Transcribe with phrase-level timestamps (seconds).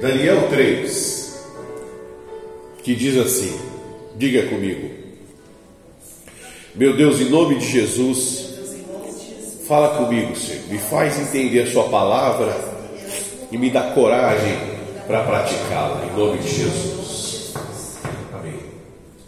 [0.00, 1.46] Daniel 3,
[2.82, 3.54] que diz assim:
[4.16, 4.90] diga comigo,
[6.74, 8.48] meu Deus, em nome de Jesus,
[9.68, 12.56] fala comigo, Senhor, me faz entender a Sua palavra
[13.52, 14.56] e me dá coragem
[15.06, 17.52] para praticá-la, em nome de Jesus.
[18.32, 18.54] Amém.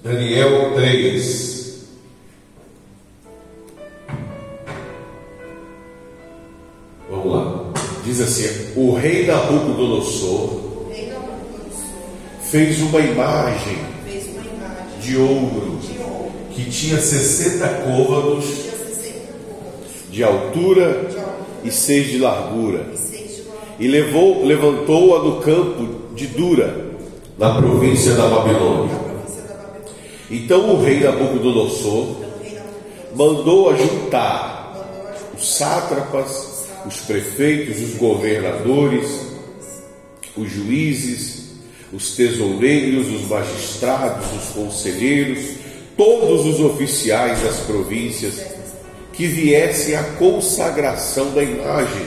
[0.02, 1.51] Daniel 3.
[8.46, 10.60] Assim: O rei Nabucodonosor
[12.50, 13.78] fez uma imagem
[15.00, 15.78] de ouro
[16.50, 18.44] que tinha 60 côvados
[20.10, 21.08] de altura
[21.64, 22.86] e seis de largura
[23.78, 26.92] e levou levantou-a no campo de Dura
[27.38, 28.94] na província da Babilônia.
[30.30, 32.16] Então o rei Nabucodonosor
[33.14, 34.62] mandou ajuntar
[35.36, 36.51] os sátrapas,
[36.86, 39.06] os prefeitos, os governadores,
[40.36, 41.42] os juízes,
[41.92, 45.56] os tesoureiros, os magistrados, os conselheiros,
[45.96, 48.42] todos os oficiais das províncias
[49.12, 52.06] que viessem à consagração da imagem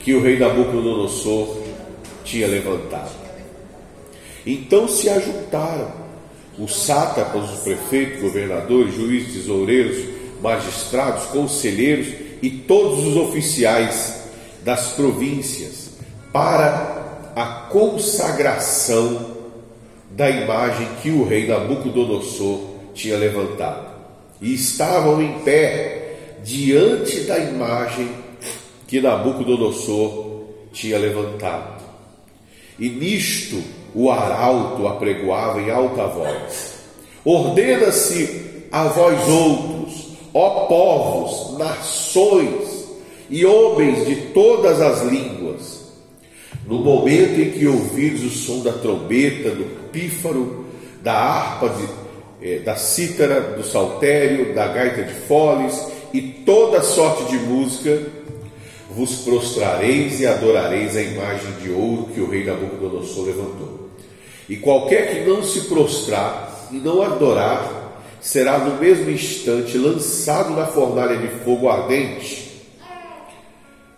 [0.00, 1.58] que o rei Nabucodonosor
[2.24, 3.12] tinha levantado.
[4.46, 5.92] Então se ajuntaram
[6.58, 10.04] os sátrapas, os prefeitos, governadores, juízes, tesoureiros,
[10.40, 14.24] magistrados, conselheiros e todos os oficiais
[14.62, 15.90] das províncias
[16.32, 19.36] para a consagração
[20.10, 22.60] da imagem que o rei Nabucodonosor
[22.94, 23.86] tinha levantado.
[24.40, 28.08] E estavam em pé diante da imagem
[28.86, 31.84] que Nabucodonosor tinha levantado.
[32.78, 33.62] E nisto
[33.94, 36.74] o arauto apregoava em alta voz:
[37.24, 39.85] Ordena-se a vós outros,
[40.36, 42.84] ó povos, nações
[43.30, 45.86] e homens de todas as línguas,
[46.66, 50.66] no momento em que ouvides o som da trombeta, do pífaro,
[51.02, 57.24] da harpa, de, eh, da cítara, do saltério, da gaita de foles e toda sorte
[57.30, 58.02] de música,
[58.90, 63.88] vos prostrareis e adorareis a imagem de ouro que o rei Nabucodonosor levantou.
[64.50, 67.85] E qualquer que não se prostrar e não adorar,
[68.26, 72.60] será no mesmo instante lançado na fornalha de fogo ardente.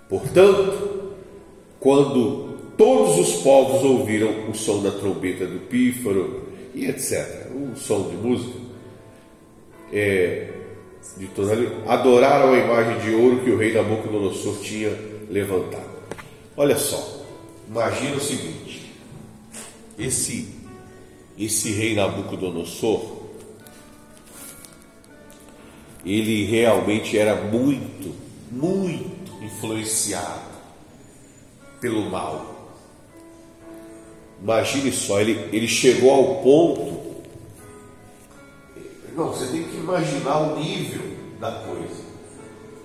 [0.06, 1.14] Portanto,
[1.80, 6.42] quando todos os povos ouviram o som da trombeta do pífaro
[6.74, 8.58] e etc., um som de música,
[9.90, 10.48] é,
[11.16, 11.54] de toda
[11.86, 14.90] adoraram a imagem de ouro que o rei Nabucodonosor tinha
[15.30, 15.88] levantado.
[16.54, 17.24] Olha só,
[17.66, 18.92] imagina o seguinte:
[19.98, 20.58] esse
[21.38, 23.17] esse rei Nabucodonosor,
[26.04, 28.14] ele realmente era muito,
[28.50, 30.48] muito influenciado
[31.80, 32.58] pelo mal.
[34.42, 36.98] Imagine só, ele, ele chegou ao ponto.
[39.16, 41.02] Não, você tem que imaginar o nível
[41.40, 42.02] da coisa.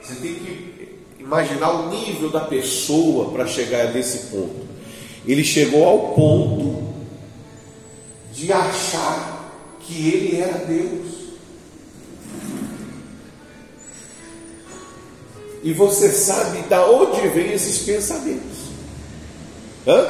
[0.02, 4.68] Você tem que imaginar o nível da pessoa para chegar nesse ponto.
[5.26, 6.94] Ele chegou ao ponto
[8.34, 11.13] de achar que ele era Deus.
[15.64, 18.58] E você sabe da onde vem esses pensamentos?
[19.88, 20.06] Hã?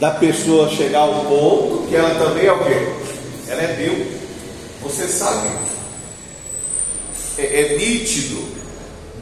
[0.00, 2.88] Da pessoa chegar ao ponto que ela também é o quê?
[3.48, 4.08] Ela é Deus.
[4.82, 5.48] Você sabe?
[7.38, 8.42] É, é nítido.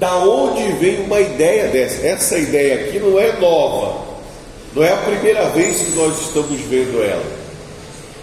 [0.00, 2.06] Da onde vem uma ideia dessa?
[2.06, 4.12] Essa ideia aqui não é nova.
[4.74, 7.24] Não é a primeira vez que nós estamos vendo ela.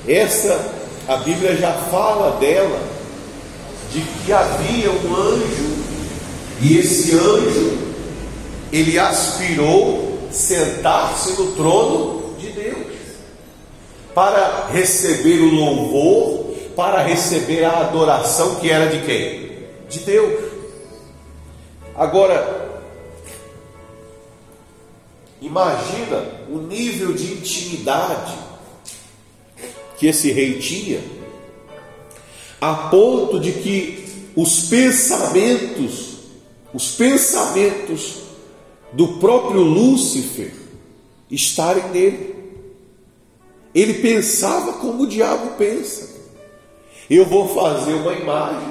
[0.08, 0.74] Essa,
[1.08, 2.82] a Bíblia já fala dela,
[3.94, 5.69] de que havia um anjo,
[6.62, 7.78] e esse anjo,
[8.72, 12.88] ele aspirou sentar-se no trono de Deus,
[14.14, 19.50] para receber o louvor, para receber a adoração que era de quem?
[19.90, 20.52] De Deus.
[21.96, 22.81] Agora,
[25.42, 28.34] imagina o nível de intimidade
[29.98, 31.01] que esse rei tinha,
[32.62, 36.09] a ponto de que os pensamentos,
[36.74, 38.24] os pensamentos
[38.94, 40.54] do próprio Lúcifer
[41.30, 42.36] estarem nele.
[43.74, 46.18] Ele pensava como o diabo pensa.
[47.10, 48.69] Eu vou fazer uma imagem,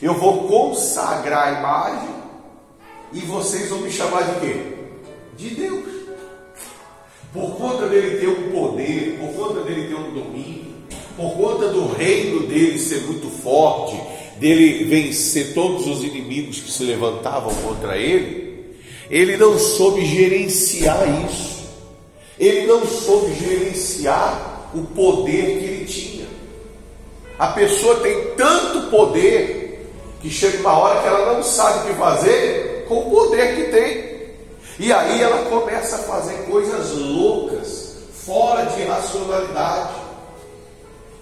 [0.00, 2.16] eu vou consagrar a imagem,
[3.12, 4.76] e vocês vão me chamar de quê?
[5.36, 5.96] De Deus
[7.36, 10.74] por conta dele ter um poder, por conta dele ter um domínio,
[11.16, 14.00] por conta do reino dele ser muito forte,
[14.38, 18.76] dele vencer todos os inimigos que se levantavam contra ele,
[19.10, 21.56] ele não soube gerenciar isso.
[22.38, 26.26] Ele não soube gerenciar o poder que ele tinha.
[27.38, 29.90] A pessoa tem tanto poder
[30.20, 33.70] que chega uma hora que ela não sabe o que fazer com o poder que
[33.70, 34.16] tem.
[34.78, 39.94] E aí ela começa a fazer coisas loucas, fora de racionalidade.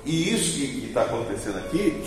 [0.04, 2.02] E isso que está acontecendo aqui,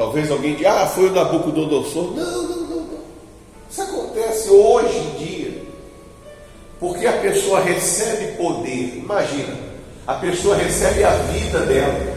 [0.00, 2.14] talvez alguém diga, ah, foi o Nabucodonosor.
[2.16, 2.98] Não, não, não, não.
[3.70, 5.62] Isso acontece hoje em dia.
[6.80, 8.96] Porque a pessoa recebe poder.
[8.96, 9.54] Imagina,
[10.06, 12.16] a pessoa recebe a vida dela.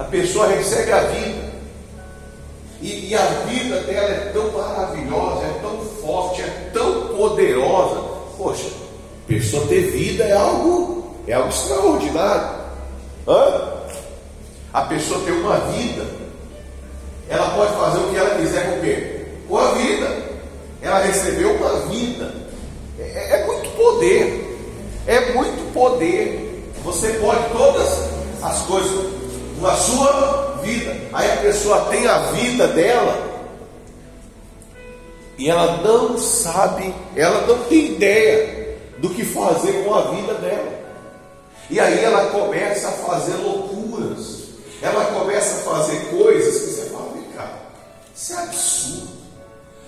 [0.00, 1.54] A pessoa recebe a vida.
[2.82, 8.02] E, e, a vida dela é tão maravilhosa, é tão forte, é tão poderosa.
[8.36, 8.68] Poxa,
[9.28, 12.64] pessoa ter vida é algo, é algo extraordinário.
[13.28, 13.74] Hã?
[14.72, 16.23] A pessoa ter uma vida,
[17.28, 19.26] ela pode fazer o que ela quiser com o quê?
[19.48, 20.24] Com a vida.
[20.82, 22.34] Ela recebeu uma vida.
[22.98, 24.58] É, é, é muito poder.
[25.06, 26.72] É muito poder.
[26.84, 27.88] Você pode todas
[28.42, 29.12] as coisas
[29.60, 30.96] na sua vida.
[31.12, 33.34] Aí a pessoa tem a vida dela
[35.36, 40.72] e ela não sabe, ela não tem ideia do que fazer com a vida dela.
[41.68, 44.44] E aí ela começa a fazer loucuras.
[44.80, 46.70] Ela começa a fazer coisas que
[48.14, 49.08] isso é absurdo.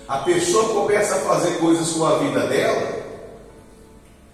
[0.07, 2.97] A pessoa começa a fazer coisas com a vida dela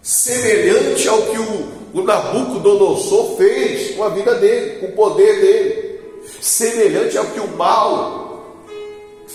[0.03, 6.01] semelhante ao que o, o Nabucodonosor fez com a vida dele, com o poder dele,
[6.41, 8.67] semelhante ao que o mal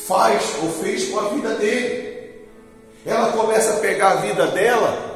[0.06, 2.08] faz ou fez com a vida dele.
[3.06, 5.08] Ela começa a pegar a vida dela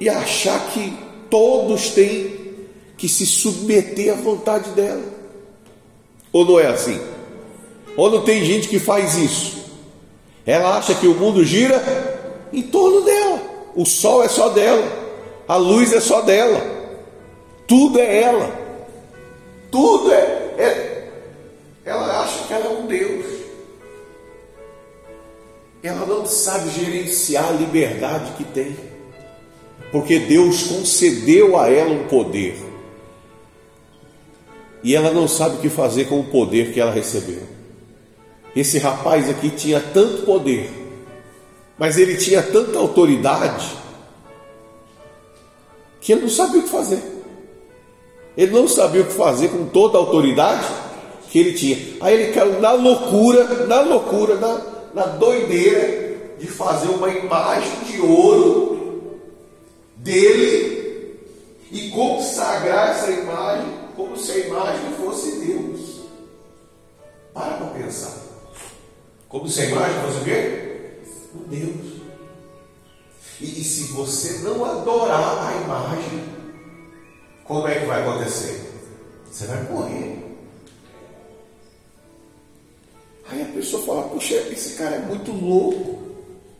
[0.00, 0.96] e achar que
[1.28, 2.40] todos têm
[2.96, 5.19] que se submeter à vontade dela.
[6.32, 7.00] Ou não é assim?
[7.96, 9.60] Ou não tem gente que faz isso?
[10.46, 11.82] Ela acha que o mundo gira
[12.52, 13.40] em torno dela.
[13.74, 14.84] O sol é só dela,
[15.46, 16.60] a luz é só dela,
[17.68, 18.52] tudo é ela,
[19.70, 21.08] tudo é, é.
[21.84, 23.26] Ela acha que ela é um Deus.
[25.82, 28.76] Ela não sabe gerenciar a liberdade que tem,
[29.92, 32.56] porque Deus concedeu a ela um poder,
[34.82, 37.42] e ela não sabe o que fazer com o poder que ela recebeu.
[38.54, 40.70] Esse rapaz aqui tinha tanto poder,
[41.78, 43.78] mas ele tinha tanta autoridade
[46.00, 47.02] que ele não sabia o que fazer.
[48.36, 50.66] Ele não sabia o que fazer com toda a autoridade
[51.28, 51.76] que ele tinha.
[52.00, 54.60] Aí ele caiu na loucura, na loucura, na,
[54.94, 59.20] na doideira de fazer uma imagem de ouro
[59.96, 61.18] dele
[61.70, 66.00] e consagrar essa imagem como se a imagem fosse Deus.
[67.34, 68.16] Para para pensar.
[69.28, 70.70] Como se a imagem fosse o quê?
[71.34, 72.00] um Deus.
[73.40, 76.24] E, e se você não adorar a imagem,
[77.44, 78.72] como é que vai acontecer?
[79.30, 80.18] Você vai morrer.
[83.28, 86.00] Aí a pessoa fala, puxa, esse cara é muito louco.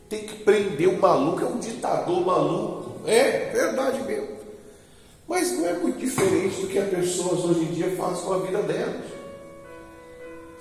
[0.07, 3.07] Tem que prender o maluco, é um ditador maluco.
[3.09, 4.30] É, verdade mesmo.
[5.31, 8.39] Mas não é muito diferente do que as pessoas hoje em dia fazem com a
[8.39, 9.05] vida delas.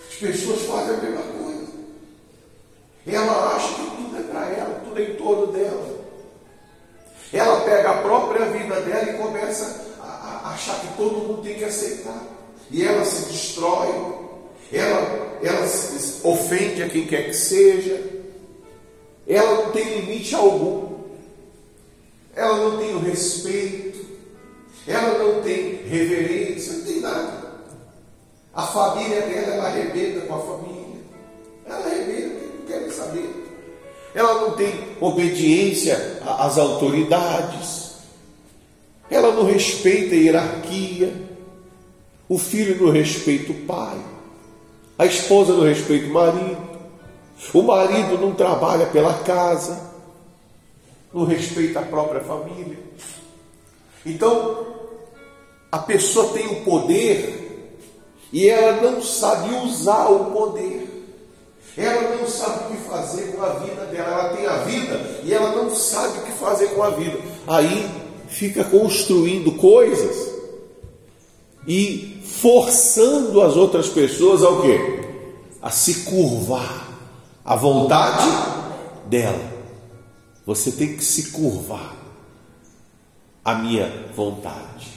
[0.09, 1.67] As pessoas fazem a mesma coisa.
[3.05, 5.99] Ela acha que tudo é para ela, tudo é em torno dela.
[7.33, 11.59] Ela pega a própria vida dela e começa a, a achar que todo mundo tem
[11.59, 12.23] que aceitar.
[12.71, 13.89] E ela se destrói,
[14.73, 18.09] ela, ela se ofende a quem quer que seja,
[19.27, 21.01] ela não tem limite algum,
[22.37, 24.00] ela não tem o respeito,
[24.87, 27.51] ela não tem reverência, não tem nada.
[28.55, 31.01] A família dela, ela arrebenta com a família,
[31.67, 33.29] ela arrebenta querem saber.
[34.15, 37.91] Ela não tem obediência às autoridades.
[39.11, 41.13] Ela não respeita a hierarquia.
[42.29, 43.99] O filho não respeita o pai.
[44.99, 46.71] A esposa não respeita o marido.
[47.53, 49.91] O marido não trabalha pela casa.
[51.13, 52.79] Não respeita a própria família.
[54.05, 54.70] Então,
[55.71, 57.41] a pessoa tem o poder
[58.33, 60.89] e ela não sabe usar o poder.
[61.77, 64.09] Ela não sabe o que fazer com a vida dela.
[64.09, 67.19] Ela tem a vida e ela não sabe o que fazer com a vida.
[67.47, 67.89] Aí
[68.29, 70.31] fica construindo coisas
[71.67, 74.79] e forçando as outras pessoas ao quê?
[75.63, 76.89] A se curvar
[77.45, 78.29] à vontade
[79.07, 79.51] dela.
[80.47, 81.97] Você tem que se curvar
[83.45, 84.90] à minha vontade.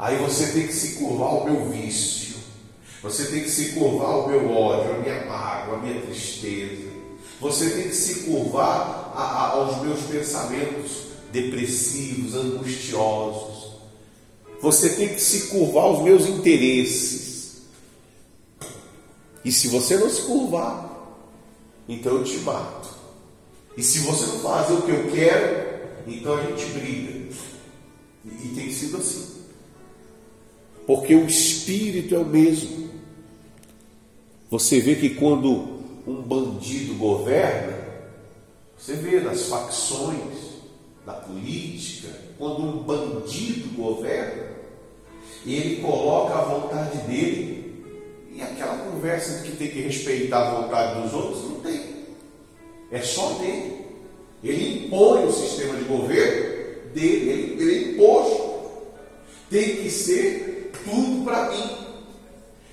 [0.00, 2.36] Aí você tem que se curvar ao meu vício.
[3.02, 6.88] Você tem que se curvar ao meu ódio, à minha mágoa, à minha tristeza.
[7.38, 13.72] Você tem que se curvar a, a, aos meus pensamentos depressivos, angustiosos.
[14.62, 17.60] Você tem que se curvar aos meus interesses.
[19.44, 21.14] E se você não se curvar,
[21.86, 22.88] então eu te mato.
[23.76, 27.28] E se você não fazer o que eu quero, então a gente briga.
[28.24, 29.29] E, e tem sido assim.
[30.90, 32.90] Porque o espírito é o mesmo.
[34.50, 37.78] Você vê que quando um bandido governa,
[38.76, 40.34] você vê nas facções
[41.06, 44.42] da política, quando um bandido governa,
[45.46, 47.84] ele coloca a vontade dele
[48.34, 51.82] e aquela conversa de que tem que respeitar a vontade dos outros, não tem.
[52.90, 53.86] É só dele.
[54.42, 58.50] Ele impõe o sistema de governo dele, ele, ele é imposto.
[59.48, 60.49] Tem que ser
[60.84, 61.70] tudo para mim.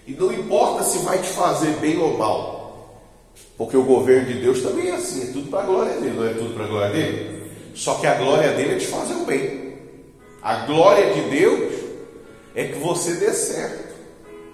[0.06, 2.58] E não importa se vai te fazer bem ou mal.
[3.58, 6.26] Porque o governo de Deus também é assim, é tudo para a glória dele, não
[6.26, 7.52] é tudo para a glória dele?
[7.74, 9.78] Só que a glória dele é te fazer o bem.
[10.42, 11.74] A glória de Deus
[12.56, 13.96] é que você dê certo,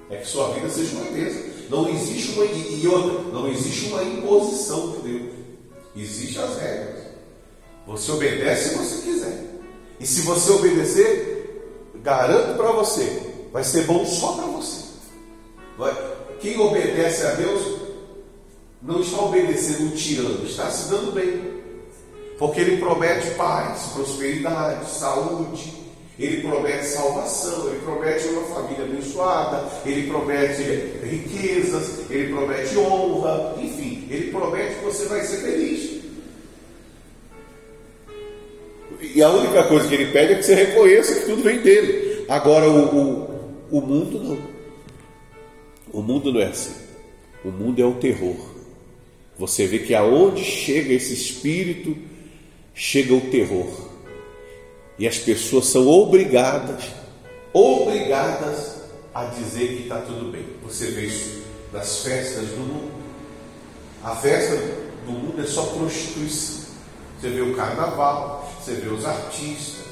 [0.09, 1.41] é que sua vida seja uma bênção.
[1.69, 5.33] Não existe uma e outra, não existe uma imposição de Deus.
[5.95, 7.03] Existem as regras.
[7.88, 9.43] Você obedece se você quiser.
[10.00, 14.81] E se você obedecer, garanto para você, vai ser bom só para você.
[15.77, 15.95] Vai.
[16.41, 17.77] Quem obedece a Deus
[18.81, 21.53] não está obedecendo um tirano, está se dando bem.
[22.38, 25.72] Porque ele promete paz, prosperidade, saúde,
[26.19, 30.63] ele promete salvação, ele promete uma família abençoada, ele promete
[31.03, 36.03] riquezas, ele promete honra, enfim, ele promete que você vai ser feliz.
[39.00, 42.25] E a única coisa que ele pede é que você reconheça que tudo vem dele.
[42.29, 43.32] Agora, o, o,
[43.74, 44.38] o mundo não.
[45.92, 46.75] O mundo não é assim.
[47.44, 48.36] O mundo é o terror.
[49.36, 51.98] Você vê que aonde chega esse espírito,
[52.75, 53.89] chega o terror.
[55.00, 56.84] E as pessoas são obrigadas,
[57.51, 60.46] obrigadas a dizer que está tudo bem.
[60.62, 62.92] Você vê isso nas festas do mundo.
[64.03, 64.56] A festa
[65.03, 66.65] do mundo é só prostituição.
[67.20, 69.88] Você vê o carnaval, você vê os artistas.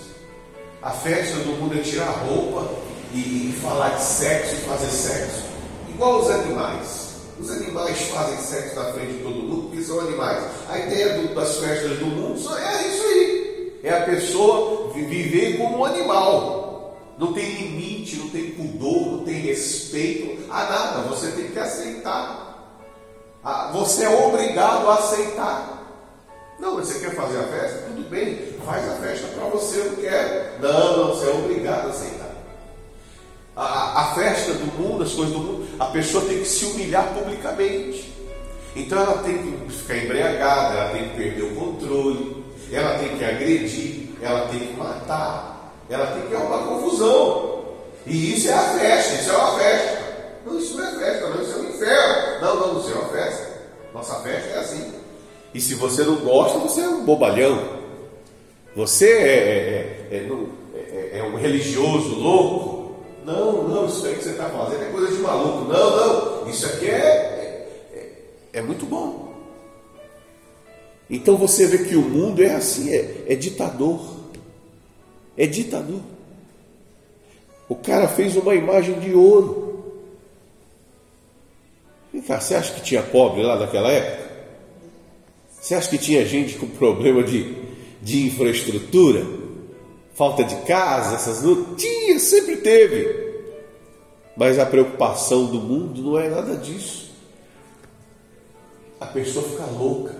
[0.84, 5.44] A festa do mundo é tirar roupa e, falar de sexo e fazer sexo.
[5.89, 7.12] Igual os animais.
[7.39, 10.44] Os animais fazem sexo na frente de todo mundo porque são animais.
[10.70, 13.80] A ideia do, das festas do mundo é isso aí.
[13.84, 16.98] É a pessoa viver como um animal.
[17.18, 21.01] Não tem limite, não tem pudor, não tem respeito a nada.
[21.10, 22.48] Você tem que aceitar.
[23.44, 25.80] Ah, você é obrigado a aceitar.
[26.60, 27.86] Não, você quer fazer a festa?
[27.88, 30.62] Tudo bem, faz a festa para você, eu não quero.
[30.62, 32.21] Não, não, você é obrigado a aceitar
[33.55, 37.13] a, a festa do mundo, as coisas do mundo, a pessoa tem que se humilhar
[37.13, 38.12] publicamente.
[38.75, 43.24] Então ela tem que ficar embriagada, ela tem que perder o controle, ela tem que
[43.24, 47.65] agredir, ela tem que matar, ela tem que arrumar confusão.
[48.05, 50.01] E isso é a festa, isso é uma festa.
[50.46, 52.41] Não, isso não é festa, não, isso é um inferno.
[52.41, 53.51] Não, não, isso é uma festa.
[53.93, 54.93] Nossa festa é assim.
[55.53, 57.81] E se você não gosta, você é um bobalhão.
[58.75, 62.71] Você é, é, é, é, é um religioso louco.
[63.25, 65.72] Não, não, isso aí que você está fazendo é coisa de maluco.
[65.72, 69.32] Não, não, isso aqui é, é, é, é muito bom.
[71.10, 74.00] Então você vê que o mundo é assim, é, é ditador.
[75.38, 76.01] É ditador.
[77.68, 79.72] O cara fez uma imagem de ouro.
[82.12, 84.32] Vem cá, você acha que tinha pobre lá naquela época?
[85.60, 87.56] Você acha que tinha gente com problema de,
[88.01, 89.40] de infraestrutura?
[90.22, 93.32] Falta de casa, essas lutas, tinha, sempre teve.
[94.38, 97.10] Mas a preocupação do mundo não é nada disso.
[99.00, 100.16] A pessoa fica louca.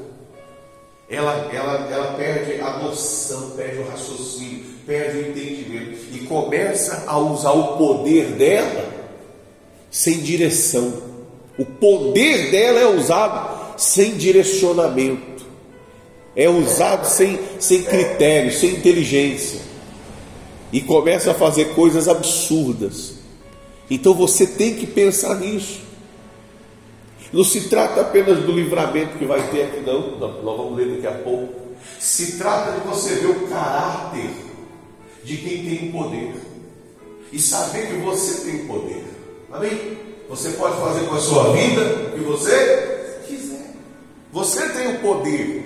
[1.08, 7.20] Ela, ela, ela perde a noção, perde o raciocínio, perde o entendimento e começa a
[7.20, 8.92] usar o poder dela
[9.92, 11.00] sem direção.
[11.60, 15.46] O poder dela é usado sem direcionamento,
[16.36, 19.70] é usado sem, sem critério, sem inteligência
[20.72, 23.16] e começa a fazer coisas absurdas.
[23.90, 25.82] Então você tem que pensar nisso.
[27.34, 31.08] Não se trata apenas do livramento que vai ter aqui, não, nós vamos ler daqui
[31.08, 31.54] a pouco.
[32.00, 34.30] Se trata de você ver o caráter
[35.24, 36.34] de quem tem o poder
[37.32, 39.04] e saber que você tem o poder.
[39.52, 39.98] Amém?
[40.30, 43.76] Você pode fazer com a sua vida o que você quiser.
[44.32, 45.61] Você tem o poder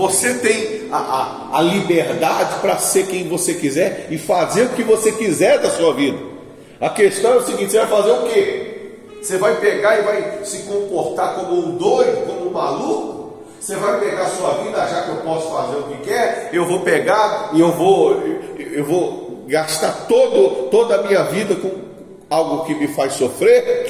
[0.00, 4.82] você tem a, a, a liberdade para ser quem você quiser e fazer o que
[4.82, 6.16] você quiser da sua vida.
[6.80, 8.66] A questão é o seguinte: você vai fazer o quê?
[9.20, 13.40] Você vai pegar e vai se comportar como um doido, como um maluco?
[13.60, 16.64] Você vai pegar a sua vida, já que eu posso fazer o que quer, eu
[16.64, 18.22] vou pegar e eu vou,
[18.58, 21.70] eu vou gastar todo, toda a minha vida com
[22.30, 23.86] algo que me faz sofrer.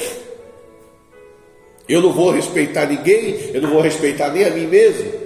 [1.88, 5.19] Eu não vou respeitar ninguém, eu não vou respeitar nem a mim mesmo.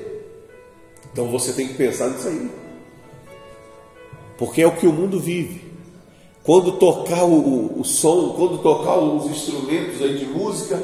[1.14, 2.50] Então você tem que pensar nisso aí.
[4.36, 5.62] Porque é o que o mundo vive.
[6.42, 10.76] Quando tocar o, o som, quando tocar os instrumentos aí de música,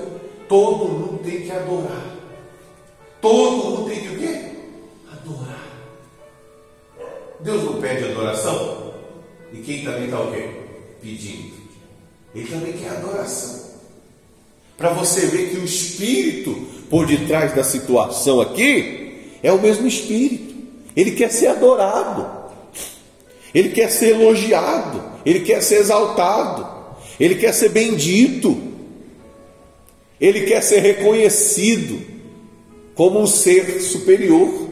[0.49, 2.15] todo mundo tem que adorar.
[3.21, 4.41] Todo mundo tem que o quê?
[5.11, 5.69] Adorar.
[7.41, 8.95] Deus não pede adoração?
[9.53, 10.49] E quem também está o quê?
[11.03, 11.55] Pedindo.
[12.37, 13.69] Ele também quer adoração.
[14.79, 16.55] Para você ver que o espírito
[16.89, 19.00] por detrás da situação aqui
[19.43, 20.55] é o mesmo espírito.
[20.97, 22.41] Ele quer ser adorado.
[23.55, 26.67] Ele quer ser elogiado, ele quer ser exaltado,
[27.19, 28.57] ele quer ser bendito,
[30.21, 32.01] ele quer ser reconhecido
[32.95, 34.69] como um ser superior.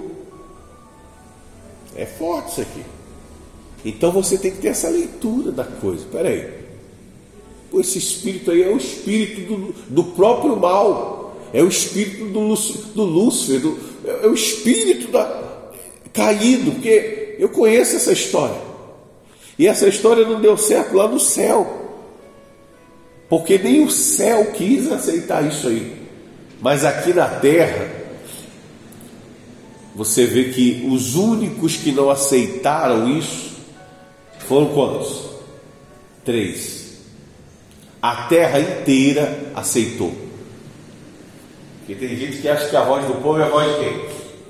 [1.96, 2.82] É forte isso aqui.
[3.84, 6.04] Então você tem que ter essa leitura da coisa.
[6.04, 6.58] Espera aí.
[7.74, 11.36] Esse espírito aí é o espírito do, do próprio mal.
[11.52, 12.54] É o espírito do,
[12.94, 13.78] do Lúcifer, do,
[14.22, 15.48] é o espírito da,
[16.12, 18.60] caído, porque eu conheço essa história.
[19.58, 21.78] E essa história não deu certo lá no céu.
[23.28, 25.96] Porque nem o céu quis aceitar isso aí.
[26.60, 27.88] Mas aqui na terra,
[29.94, 33.56] você vê que os únicos que não aceitaram isso
[34.40, 35.28] foram quantos?
[36.24, 36.98] Três.
[38.00, 40.27] A terra inteira aceitou.
[41.88, 44.04] Porque tem gente que acha que a voz do povo é a voz de quem?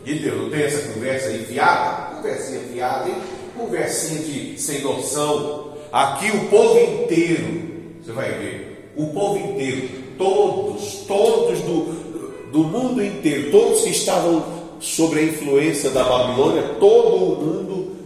[0.05, 0.43] De Deus.
[0.43, 2.17] Não tem essa conversa aí fiada?
[2.17, 3.15] Conversinha fiada, hein?
[3.57, 5.75] conversinha de sem noção.
[5.93, 7.63] Aqui o povo inteiro,
[8.03, 14.45] você vai ver, o povo inteiro, todos, todos do, do mundo inteiro, todos que estavam
[14.81, 17.97] sob a influência da Babilônia, todo o mundo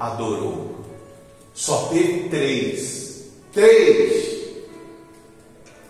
[0.00, 0.72] adorou.
[1.54, 4.24] Só teve três, três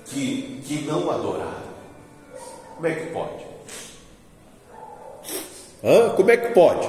[0.05, 1.62] que, que não adoraram.
[2.83, 3.45] Como é que pode?
[5.85, 6.17] Hã?
[6.17, 6.89] Como é que pode?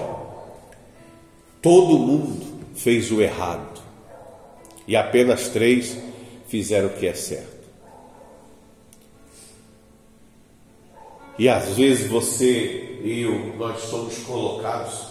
[1.62, 3.80] Todo mundo fez o errado
[4.88, 5.96] e apenas três
[6.48, 7.68] fizeram o que é certo.
[11.38, 15.10] E às vezes você e eu, nós somos colocados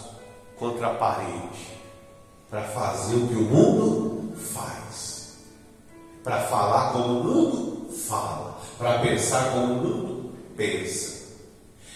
[0.57, 1.79] contra a parede
[2.49, 5.37] para fazer o que o mundo faz,
[6.25, 10.12] para falar como o mundo fala, para pensar como o mundo
[10.63, 11.23] pensa.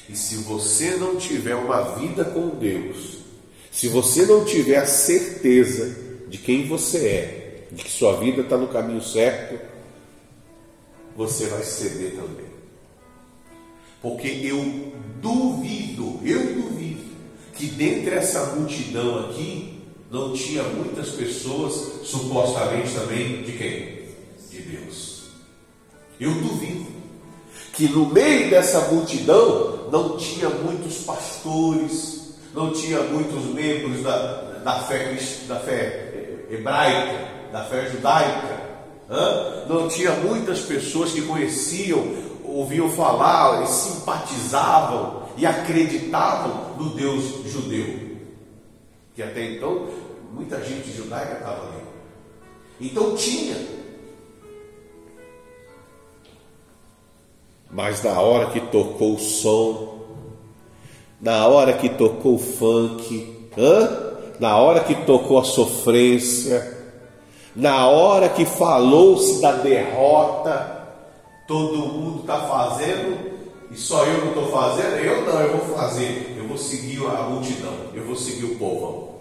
[0.10, 3.20] E se você não tiver uma vida com Deus,
[3.72, 5.96] se você não tiver a certeza
[6.28, 9.60] de quem você é, de que sua vida está no caminho certo,
[11.16, 12.48] você vai ceder também.
[14.02, 17.04] Porque eu duvido, eu duvido,
[17.56, 23.98] que dentre essa multidão aqui não tinha muitas pessoas, supostamente também, de quem?
[24.50, 25.24] De Deus.
[26.20, 26.97] Eu duvido
[27.78, 34.80] que no meio dessa multidão não tinha muitos pastores, não tinha muitos membros da, da,
[34.80, 35.16] fé,
[35.48, 38.68] da fé hebraica, da fé judaica,
[39.70, 42.04] não tinha muitas pessoas que conheciam,
[42.44, 48.18] ouviam falar e simpatizavam e acreditavam no Deus judeu.
[49.14, 49.88] Que até então
[50.34, 51.84] muita gente judaica estava ali.
[52.82, 53.77] Então tinha.
[57.70, 59.98] Mas na hora que tocou o som,
[61.20, 64.08] na hora que tocou o funk, hã?
[64.40, 66.78] na hora que tocou a sofrência,
[67.56, 70.78] na hora que falou-se da derrota,
[71.48, 73.38] todo mundo está fazendo
[73.72, 77.24] e só eu não estou fazendo, eu não, eu vou fazer, eu vou seguir a
[77.24, 79.18] multidão, eu vou seguir o povo.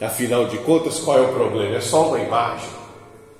[0.00, 1.76] Afinal de contas, qual é o problema?
[1.76, 2.68] É só uma imagem.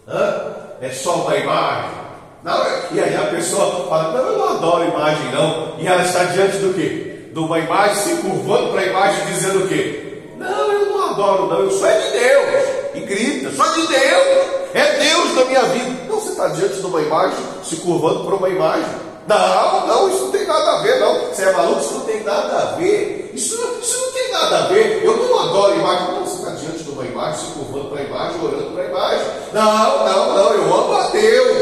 [0.09, 0.55] Hã?
[0.81, 2.06] É só uma imagem.
[2.47, 5.75] Não, e aí a pessoa fala, não, eu não adoro imagem não.
[5.81, 7.31] E ela está diante do quê?
[7.33, 10.23] De uma imagem, se curvando para a imagem, dizendo o quê?
[10.39, 12.69] Não, eu não adoro não, eu sou é de Deus.
[12.95, 14.47] E grita, sou de Deus.
[14.75, 15.91] É Deus na minha vida.
[16.09, 18.95] Não, você está diante de uma imagem, se curvando para uma imagem.
[19.27, 21.19] Não, não, isso não tem nada a ver, não.
[21.27, 23.33] Você é maluco, isso não tem nada a ver.
[23.35, 25.05] Isso, isso não tem nada a ver.
[25.05, 26.13] Eu não adoro imagem.
[26.13, 28.87] Não, você está diante de uma imagem, se curvando para a imagem, orando para a
[28.87, 29.27] imagem.
[29.53, 31.56] Não, não, não, eu amo a Deus.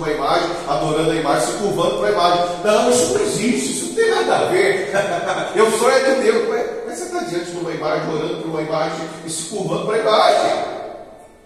[0.00, 2.44] Uma imagem, adorando a imagem, se curvando para a imagem.
[2.64, 4.90] Não, isso não existe, isso não tem nada a ver.
[5.54, 6.48] Eu sou é de Deus.
[6.86, 9.96] Mas você está diante de uma imagem, orando para uma imagem e se curvando para
[9.96, 10.64] a imagem.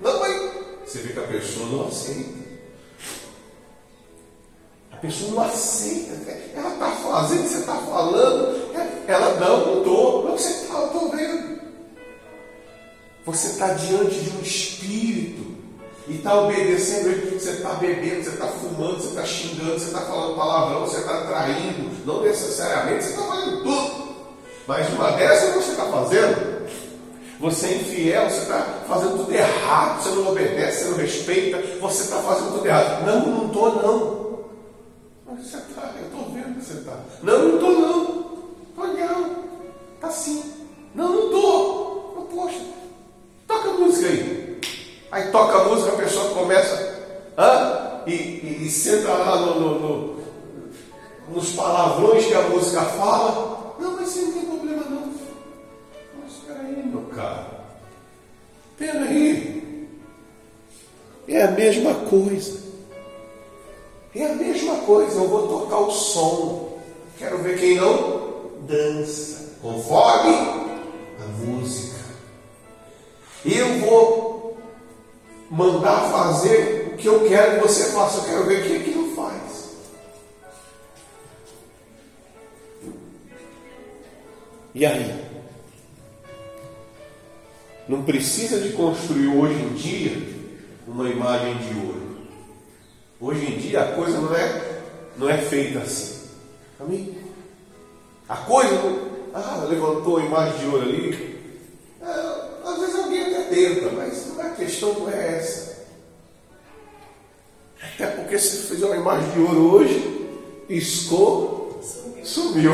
[0.00, 0.40] Não, mas
[0.86, 2.44] você vê que a pessoa não aceita.
[4.92, 6.30] A pessoa não aceita.
[6.54, 8.72] Ela está fazendo, você está falando.
[9.08, 10.24] Ela não, estou.
[10.26, 11.60] Não, você está, eu estou vendo.
[13.26, 15.53] Você está diante de um espírito
[16.06, 19.86] e está obedecendo ele porque você está bebendo, você está fumando, você está xingando, você
[19.86, 21.90] está falando palavrão, você está traindo.
[22.04, 24.04] Não necessariamente você está fazendo tudo.
[24.66, 26.54] Mas uma dessas você está fazendo.
[27.40, 32.02] Você é infiel, você está fazendo tudo errado, você não obedece, você não respeita, você
[32.02, 33.06] está fazendo tudo errado.
[33.06, 34.44] Não, não estou não.
[35.26, 36.98] Mas você está, eu estou vendo que você está.
[37.22, 38.00] Não, não estou não.
[38.68, 39.44] Estou não.
[39.96, 40.52] Está sim.
[40.94, 42.28] Não, não estou.
[42.30, 42.60] Poxa,
[43.46, 44.43] toca a música aí.
[45.14, 47.04] Aí toca a música, a pessoa começa
[47.38, 48.02] hã?
[48.04, 50.24] E, e, e senta lá no, no, no,
[51.28, 53.76] nos palavrões que a música fala.
[53.78, 55.14] Não, mas você não tem problema não.
[56.20, 57.46] Mas aí, meu caro.
[58.76, 59.88] Peraí.
[61.28, 62.60] É a mesma coisa.
[64.16, 65.14] É a mesma coisa.
[65.14, 66.76] Eu vou tocar o som.
[67.18, 69.54] Quero ver quem não dança.
[69.62, 70.34] Conforme
[71.20, 72.00] a música.
[73.44, 74.23] Eu vou
[75.54, 78.18] mandar fazer o que eu quero que você faça.
[78.18, 79.70] Eu quero ver é que não faz.
[84.74, 85.24] E aí?
[87.88, 90.34] Não precisa de construir hoje em dia
[90.88, 92.16] uma imagem de ouro.
[93.20, 94.80] Hoje em dia a coisa não é,
[95.16, 96.28] não é feita assim.
[96.80, 97.16] Amém?
[98.28, 99.14] A coisa não.
[99.32, 101.38] Ah, levantou a imagem de ouro ali.
[102.02, 104.03] É, às vezes alguém até tenta, mas
[104.74, 105.74] questão é essa.
[107.80, 110.28] Até porque se fizer uma imagem de ouro hoje,
[110.66, 111.80] piscou,
[112.24, 112.72] sumiu.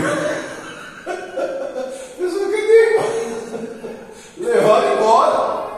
[4.38, 5.70] Levaram embora.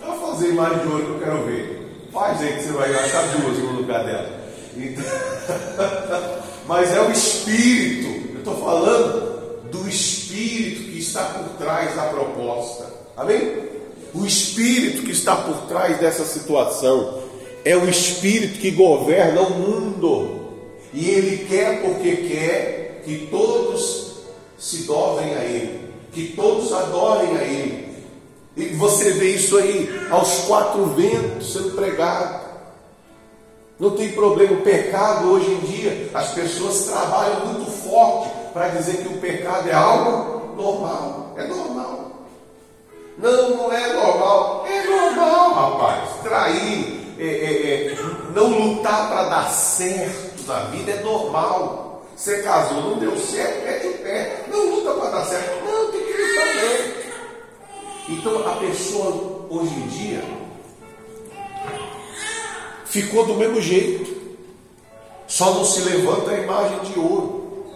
[0.00, 2.08] Vai fazer imagem de ouro que eu quero ver.
[2.12, 4.40] Faz aí que você vai gastar duas no lugar dela.
[4.76, 5.04] Então,
[6.66, 8.34] mas é o Espírito.
[8.34, 12.86] Eu estou falando do Espírito que está por trás da proposta.
[13.16, 13.79] Amém?
[14.14, 17.20] O Espírito que está por trás dessa situação
[17.64, 20.40] é o Espírito que governa o mundo.
[20.92, 24.10] E Ele quer porque quer que todos
[24.58, 25.80] se dobrem a Ele,
[26.12, 27.90] que todos adorem a Ele,
[28.56, 32.50] e você vê isso aí aos quatro ventos sendo pregado.
[33.78, 38.98] Não tem problema, o pecado hoje em dia, as pessoas trabalham muito forte para dizer
[38.98, 41.34] que o pecado é algo normal.
[41.38, 41.99] É normal.
[43.20, 44.66] Não, não é normal.
[44.66, 46.22] É normal, rapaz.
[46.22, 47.96] Trair, é, é, é,
[48.34, 52.02] não lutar para dar certo na vida é normal.
[52.16, 54.44] Você casou, não deu certo, mete o pé.
[54.48, 55.64] Não luta para dar certo.
[55.64, 56.94] Não, tem que lutar mesmo.
[58.08, 60.24] Então a pessoa hoje em dia
[62.86, 64.18] ficou do mesmo jeito.
[65.28, 67.66] Só não se levanta a imagem de ouro.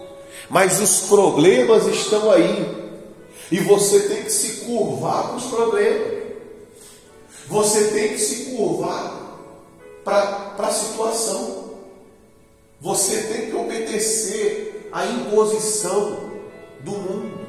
[0.49, 2.84] Mas os problemas estão aí.
[3.51, 6.23] E você tem que se curvar para os problemas.
[7.47, 9.39] Você tem que se curvar
[10.03, 11.75] para a situação.
[12.81, 16.31] Você tem que obedecer à imposição
[16.81, 17.45] do mundo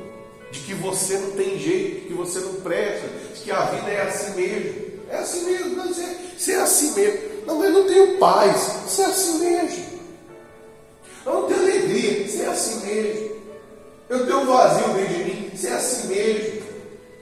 [0.50, 4.34] de que você não tem jeito, que você não presta, que a vida é assim
[4.34, 4.86] mesmo.
[5.08, 7.20] É assim mesmo, não, você, você é assim mesmo.
[7.46, 8.56] Não, eu não tenho paz,
[8.86, 9.84] você é assim mesmo.
[11.24, 13.35] Eu não tenho alegria, você é assim mesmo.
[14.08, 16.62] Eu tenho um vazio dentro de mim, você é assim mesmo.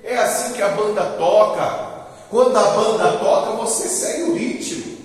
[0.03, 1.94] É assim que a banda toca.
[2.29, 4.97] Quando a banda toca, você segue o ritmo.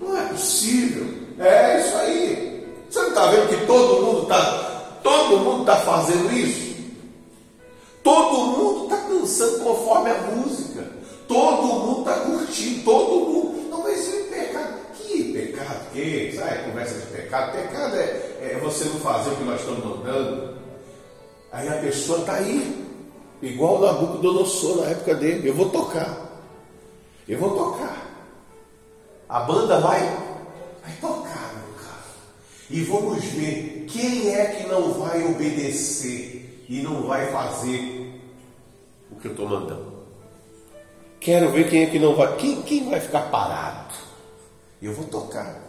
[0.00, 1.06] Não é possível.
[1.38, 2.68] É isso aí.
[2.88, 4.70] Você não está vendo que todo mundo está
[5.02, 6.76] todo mundo está fazendo isso?
[8.02, 10.84] Todo mundo está dançando conforme a música.
[11.26, 12.84] Todo mundo está curtindo.
[12.84, 13.68] Todo mundo.
[13.70, 14.74] Não, mas isso é pecado.
[14.94, 15.90] Que pecado?
[15.92, 16.32] Que?
[16.36, 17.52] Sabe, conversa de pecado.
[17.52, 20.59] Pecado é, é você não fazer o que nós estamos mandando.
[21.52, 22.86] Aí a pessoa está aí.
[23.42, 25.48] Igual o Nabucodonosor na época dele.
[25.48, 26.30] Eu vou tocar.
[27.28, 28.10] Eu vou tocar.
[29.28, 30.00] A banda vai,
[30.82, 32.04] vai tocar, meu cara.
[32.68, 38.20] E vamos ver quem é que não vai obedecer e não vai fazer
[39.10, 40.00] o que eu estou mandando.
[41.20, 42.36] Quero ver quem é que não vai.
[42.36, 43.94] Quem, quem vai ficar parado?
[44.80, 45.60] Eu vou tocar.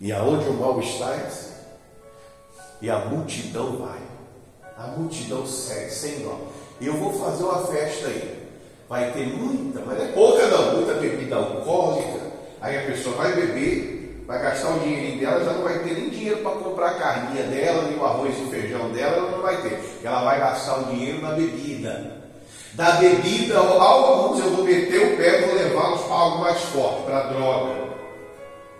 [0.00, 1.14] E aonde o mal está,
[2.82, 4.00] e a multidão vai.
[4.76, 6.38] A multidão segue, sem dó.
[6.80, 8.42] Eu vou fazer uma festa aí.
[8.88, 12.20] Vai ter muita, mas é pouca não, muita bebida alcoólica.
[12.60, 16.08] Aí a pessoa vai beber vai gastar o dinheirinho dela, já não vai ter nem
[16.08, 19.42] dinheiro para comprar a carninha dela, nem o arroz e o feijão dela, ela não
[19.42, 19.78] vai ter.
[20.02, 22.22] Ela vai gastar o dinheiro na bebida.
[22.74, 27.22] Da bebida, alguns eu vou meter o pé, vou levá-los para algo mais forte, para
[27.24, 27.82] droga.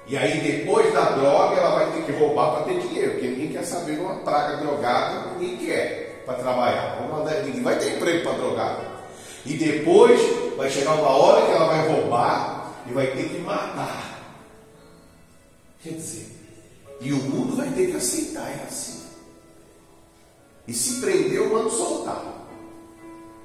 [0.06, 3.26] E aí depois da droga ela vai ter que roubar para ter dinheiro, porque
[3.62, 6.98] quer saber uma praga drogada, ninguém quer para trabalhar.
[7.44, 8.92] Ninguém vai ter emprego para drogada.
[9.46, 10.20] E depois
[10.56, 14.18] vai chegar uma hora que ela vai roubar e vai ter que matar.
[15.82, 16.26] Quer dizer,
[17.00, 19.02] e o mundo vai ter que aceitar, é assim.
[20.66, 22.22] E se prender, eu mando soltar.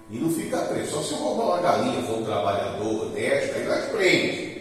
[0.09, 0.91] E não fica preso.
[0.91, 4.57] Só se eu roubar uma galinha, for um trabalhador honesto, aí nós prende.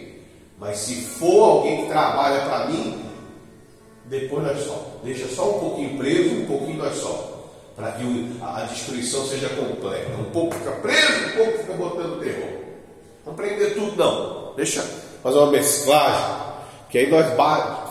[0.59, 3.06] Mas se for alguém que trabalha para mim,
[4.09, 4.99] depois nós só.
[5.03, 7.33] Deixa só um pouquinho preso, um pouquinho nós só.
[7.75, 8.03] Para que
[8.41, 10.09] a destruição seja completa.
[10.19, 12.49] Um pouco fica preso, um pouco fica botando terror.
[13.25, 14.55] Não prender tudo não.
[14.55, 14.81] Deixa
[15.21, 16.47] fazer uma mesclagem.
[16.89, 17.25] Que aí nós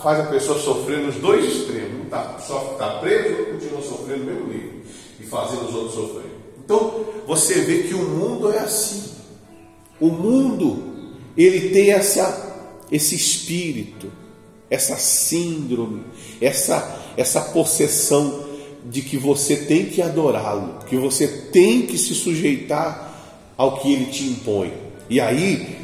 [0.03, 2.07] faz a pessoa sofrer nos dois extremos.
[2.07, 4.73] Um tá, só está preso, outro continua sofrendo no mesmo nível.
[5.21, 6.31] E fazendo os outros sofrer.
[6.65, 9.15] Então, você vê que o mundo é assim.
[10.01, 14.11] O mundo, ele tem essa, esse espírito,
[14.69, 16.05] essa síndrome,
[16.41, 18.45] essa, essa possessão
[18.85, 24.07] de que você tem que adorá-lo, que você tem que se sujeitar ao que ele
[24.07, 24.73] te impõe.
[25.09, 25.77] E aí,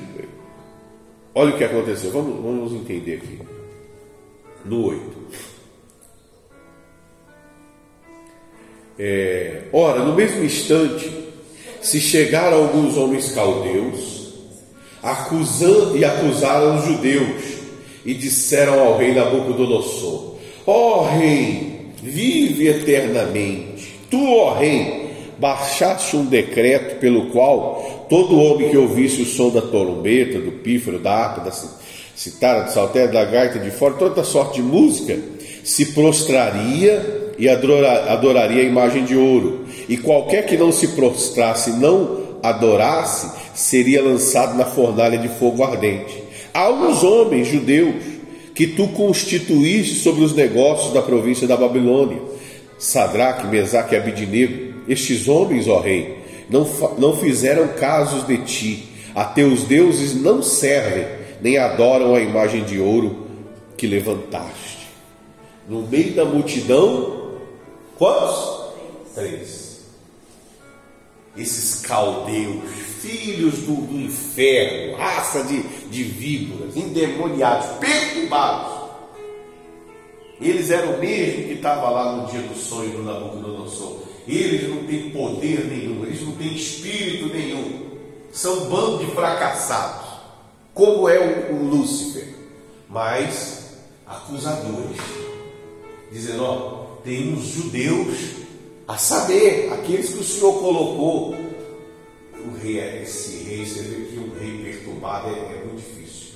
[1.35, 3.41] olha o que aconteceu, vamos, vamos entender aqui.
[4.65, 5.23] No 8.
[8.99, 11.11] É, ora, no mesmo instante,
[11.81, 14.23] se chegaram alguns homens caldeus
[15.03, 17.52] acusando, e acusaram os judeus
[18.05, 20.35] e disseram ao rei Nabucodonosor:
[20.67, 23.95] Ó rei, vive eternamente.
[24.11, 29.63] Tu, ó rei, baixaste um decreto pelo qual todo homem que ouvisse o som da
[29.63, 31.53] trombeta, do pífaro, da harpa, da
[32.15, 35.19] citada, do saltério, da gaita, de fora, toda sorte de música,
[35.65, 39.65] se prostraria e adoraria a imagem de ouro.
[39.89, 46.22] E qualquer que não se prostrasse, não adorasse, seria lançado na fornalha de fogo ardente.
[46.55, 47.95] Há uns homens judeus
[48.55, 52.21] que tu constituíste sobre os negócios da província da Babilônia,
[52.79, 54.73] Sadraque, Mesaque e Abidinego.
[54.89, 56.19] Estes homens, ó rei,
[56.51, 58.89] não, não fizeram casos de ti.
[59.15, 61.07] A teus deuses não servem,
[61.41, 63.27] nem adoram a imagem de ouro
[63.77, 64.89] que levantaste.
[65.69, 67.23] No meio da multidão
[68.03, 68.73] Quantos?
[69.15, 69.81] Três.
[71.37, 72.65] Esses caldeus,
[73.03, 78.83] filhos do, do inferno, raça de, de víboras, endemoniados, perturbados.
[80.41, 83.99] Eles eram o mesmo que estava lá no dia do sonho do Nabucodonosor.
[84.27, 87.91] Eles não têm poder nenhum, eles não têm espírito nenhum.
[88.33, 90.09] São um bando de fracassados,
[90.73, 92.29] como é o, o Lúcifer,
[92.89, 93.75] mas
[94.07, 94.97] acusadores,
[96.11, 98.17] dizendo: ó, tem os judeus,
[98.87, 101.42] a saber, aqueles que o Senhor colocou.
[102.45, 106.33] O rei, é esse rei, você vê que um rei perturbado é, é muito difícil.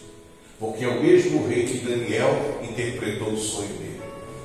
[0.59, 4.01] Porque é o mesmo rei que Daniel interpretou o sonho dele.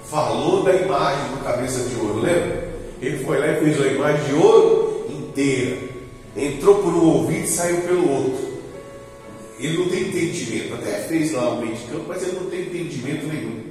[0.10, 2.70] Falou da imagem do cabeça de ouro, lembra?
[3.02, 5.78] Ele foi lá e fez a imagem de ouro inteira.
[6.36, 8.52] Entrou por um ouvido e saiu pelo outro.
[9.60, 10.74] Ele não tem entendimento.
[10.74, 13.62] Até fez lá o meio de campo, mas ele não tem entendimento nenhum.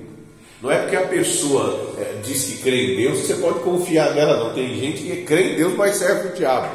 [0.62, 4.14] Não é porque a pessoa é, diz que crê em Deus que você pode confiar
[4.14, 4.54] nela, não.
[4.54, 6.68] Tem gente que crê em Deus, mas serve o diabo.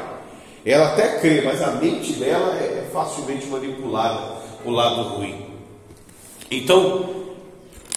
[0.66, 5.46] Ela até crê, mas a mente dela é, é facilmente manipulada o lado ruim.
[6.50, 7.24] Então,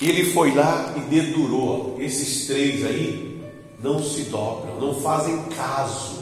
[0.01, 1.97] ele foi lá e dedurou.
[1.99, 3.41] Esses três aí
[3.81, 6.19] não se dobram, não fazem caso.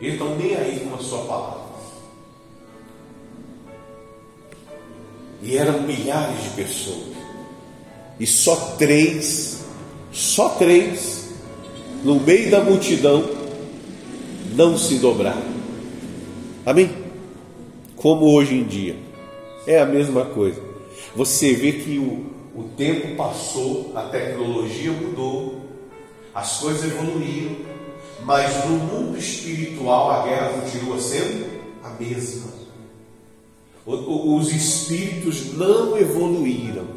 [0.00, 1.66] Eles estão nem aí com a sua palavra.
[5.40, 7.16] E eram milhares de pessoas
[8.18, 9.58] e só três,
[10.10, 11.28] só três,
[12.02, 13.24] no meio da multidão,
[14.54, 15.55] não se dobraram.
[16.66, 16.90] Amém?
[17.94, 18.96] Como hoje em dia,
[19.68, 20.60] é a mesma coisa.
[21.14, 22.26] Você vê que o,
[22.60, 25.60] o tempo passou, a tecnologia mudou,
[26.34, 27.54] as coisas evoluíram,
[28.24, 31.46] mas no mundo espiritual a guerra continua sendo
[31.84, 32.50] a mesma.
[33.86, 36.88] Os espíritos não evoluíram.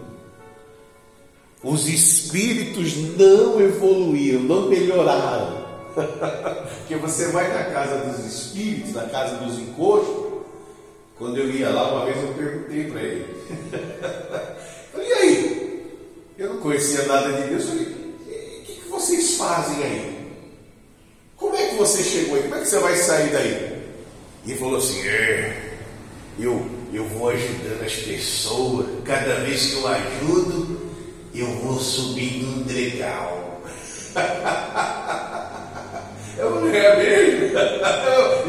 [1.64, 5.59] Os espíritos não evoluíram, não melhoraram.
[6.80, 10.30] Porque você vai na casa dos espíritos, na casa dos encostos.
[11.18, 13.36] Quando eu ia lá, uma vez eu perguntei para ele:
[14.98, 15.60] E aí?
[16.38, 17.64] Eu não conhecia nada de Deus.
[17.64, 20.20] Eu falei: O que, que vocês fazem aí?
[21.36, 22.44] Como é que você chegou aí?
[22.44, 23.80] Como é que você vai sair daí?
[24.46, 25.74] E falou assim: É,
[26.40, 28.88] eu, eu vou ajudando as pessoas.
[29.04, 30.90] Cada vez que eu ajudo,
[31.36, 33.62] eu vou subir no dregal.
[36.80, 37.60] Eu não é mesmo?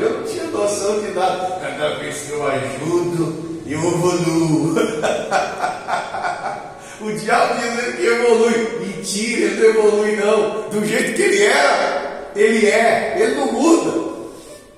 [0.01, 1.59] Eu não tinha noção de nada.
[1.61, 4.75] Cada vez que eu ajudo, eu evoluo.
[7.01, 8.69] O diabo diz que evolui.
[8.81, 10.69] Mentira, ele não evolui não.
[10.69, 13.17] Do jeito que ele era, ele é.
[13.19, 14.11] Ele não muda.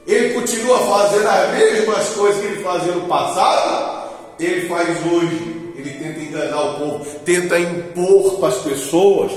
[0.06, 5.72] Ele continua fazendo as mesmas coisas que ele fazia no passado, ele faz hoje.
[5.76, 9.32] Ele tenta enganar o povo, tenta impor para as pessoas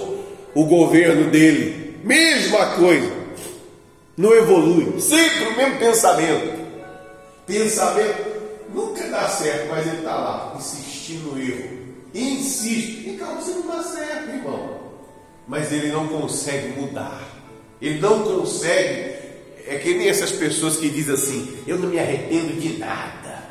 [0.54, 1.98] o governo dele.
[2.04, 3.25] Mesma coisa.
[4.18, 5.00] Não evolui.
[5.00, 6.66] Sempre o mesmo pensamento.
[7.46, 8.36] Pensamento
[8.74, 11.70] nunca dá certo, mas ele está lá, insistindo no erro.
[12.14, 13.10] Insiste.
[13.10, 14.80] E calma, você não dá certo, irmão.
[15.48, 17.22] Mas ele não consegue mudar.
[17.82, 19.16] Ele não consegue.
[19.68, 23.44] É que nem essas pessoas que dizem assim: Eu não me arrependo de nada.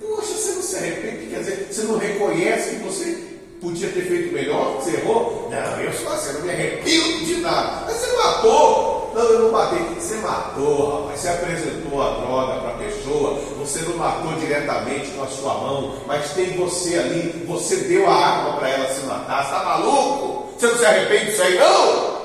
[0.00, 4.32] Poxa, você não se arrepende, quer dizer, você não reconhece que você podia ter feito
[4.32, 5.48] melhor, você errou?
[5.50, 7.84] Não, eu sou assim, eu não me arrependo de nada.
[7.86, 9.12] Mas você matou.
[9.14, 9.78] Não, eu não matei.
[9.98, 11.20] Você matou, rapaz.
[11.20, 13.40] Você apresentou a droga para a pessoa.
[13.58, 17.44] Você não matou diretamente com a sua mão, mas tem você ali.
[17.46, 19.42] Você deu a arma para ela se matar.
[19.44, 20.46] Você está maluco?
[20.58, 22.16] Você não se arrepende disso aí, não?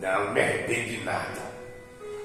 [0.00, 1.48] Não, não me arrependo de nada.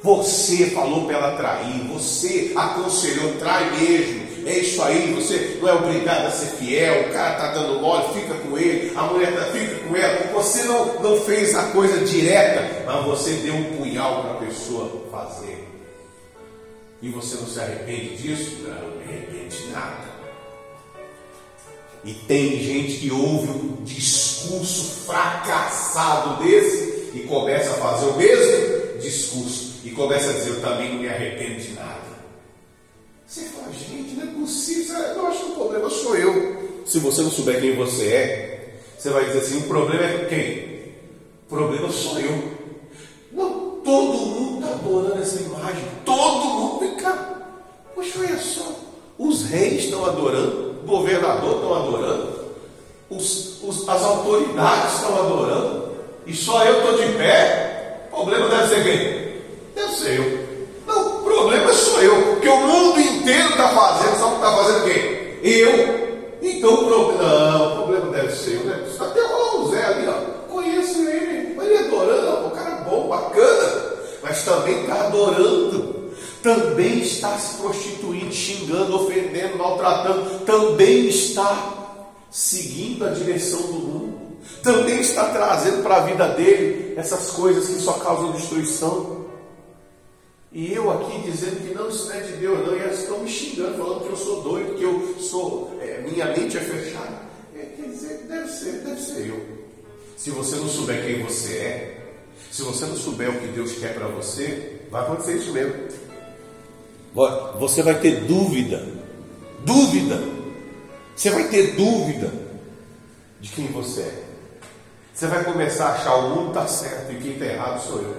[0.03, 4.32] Você falou para ela trair, você aconselhou, trai mesmo.
[4.45, 8.13] É isso aí, você não é obrigado a ser fiel, o cara está dando mole,
[8.13, 10.33] fica com ele, a mulher tá, fica com ela.
[10.33, 15.07] Você não, não fez a coisa direta, mas você deu um punhal para a pessoa
[15.11, 15.67] fazer.
[17.01, 18.63] E você não se arrepende disso?
[18.63, 20.13] Não, não me arrepende de nada.
[22.05, 28.99] E tem gente que ouve um discurso fracassado desse e começa a fazer o mesmo
[28.99, 32.02] discurso e começa a dizer: Eu também não me arrependo de nada.
[33.33, 34.95] Você fala, gente, não é possível.
[34.95, 36.83] Eu acho que o problema sou eu.
[36.85, 40.93] Se você não souber quem você é, você vai dizer assim: o problema é quem?
[41.47, 42.43] O problema sou eu.
[43.31, 45.83] Não, todo mundo está adorando essa imagem.
[46.05, 47.41] Todo mundo, vem cá.
[47.95, 48.71] Poxa, olha só.
[49.17, 52.39] Os reis estão adorando, o governador estão adorando,
[53.09, 55.91] os, os, as autoridades estão adorando,
[56.27, 58.09] e só eu estou de pé.
[58.11, 59.73] O problema deve ser quem?
[59.73, 60.52] Deve ser eu.
[61.33, 65.51] Problema sou eu, porque o mundo inteiro está fazendo, só que está fazendo quem?
[65.51, 66.13] Eu.
[66.43, 67.23] Então o problema.
[67.23, 68.85] Não, o problema deve ser eu, né?
[68.99, 70.53] Até o Zé ali, ó.
[70.53, 73.83] Conheço ele, mas ele adorando, o cara é bom, bacana,
[74.21, 76.11] mas também está adorando.
[76.43, 81.97] Também está se prostituindo, xingando, ofendendo, maltratando, também está
[82.29, 84.19] seguindo a direção do mundo,
[84.61, 89.22] também está trazendo para a vida dele essas coisas que só causam destruição.
[90.53, 93.19] E eu aqui dizendo que não, isso não é de Deus, não, e elas estão
[93.19, 97.23] me xingando, falando que eu sou doido, que eu sou, é, minha mente é fechada.
[97.55, 99.43] É, quer dizer, deve ser, deve ser eu.
[100.15, 102.03] Se você não souber quem você é,
[102.51, 105.73] se você não souber o que Deus quer para você, vai acontecer isso mesmo.
[107.59, 108.87] Você vai ter dúvida,
[109.65, 110.21] dúvida.
[111.15, 112.31] Você vai ter dúvida
[113.41, 114.23] de quem você é.
[115.13, 118.15] Você vai começar a achar o mundo está certo e quem está errado sou eu.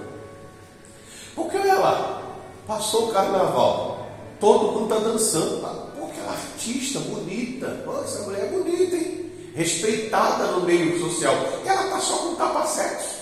[1.33, 2.24] Porque olha lá,
[2.67, 4.07] Passou o carnaval,
[4.39, 5.61] todo mundo está dançando.
[5.95, 9.31] Pô, aquela artista bonita, Pô, essa mulher é bonita, hein?
[9.53, 11.35] Respeitada no meio social.
[11.63, 13.15] E ela está só com tapa-sexo.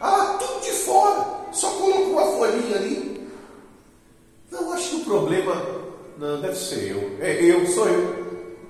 [0.00, 3.28] Ah, tudo de fora, só colocou uma folhinha ali.
[4.50, 5.62] Não, acho que o problema
[6.18, 7.16] não deve ser eu.
[7.20, 8.26] É eu, sou eu.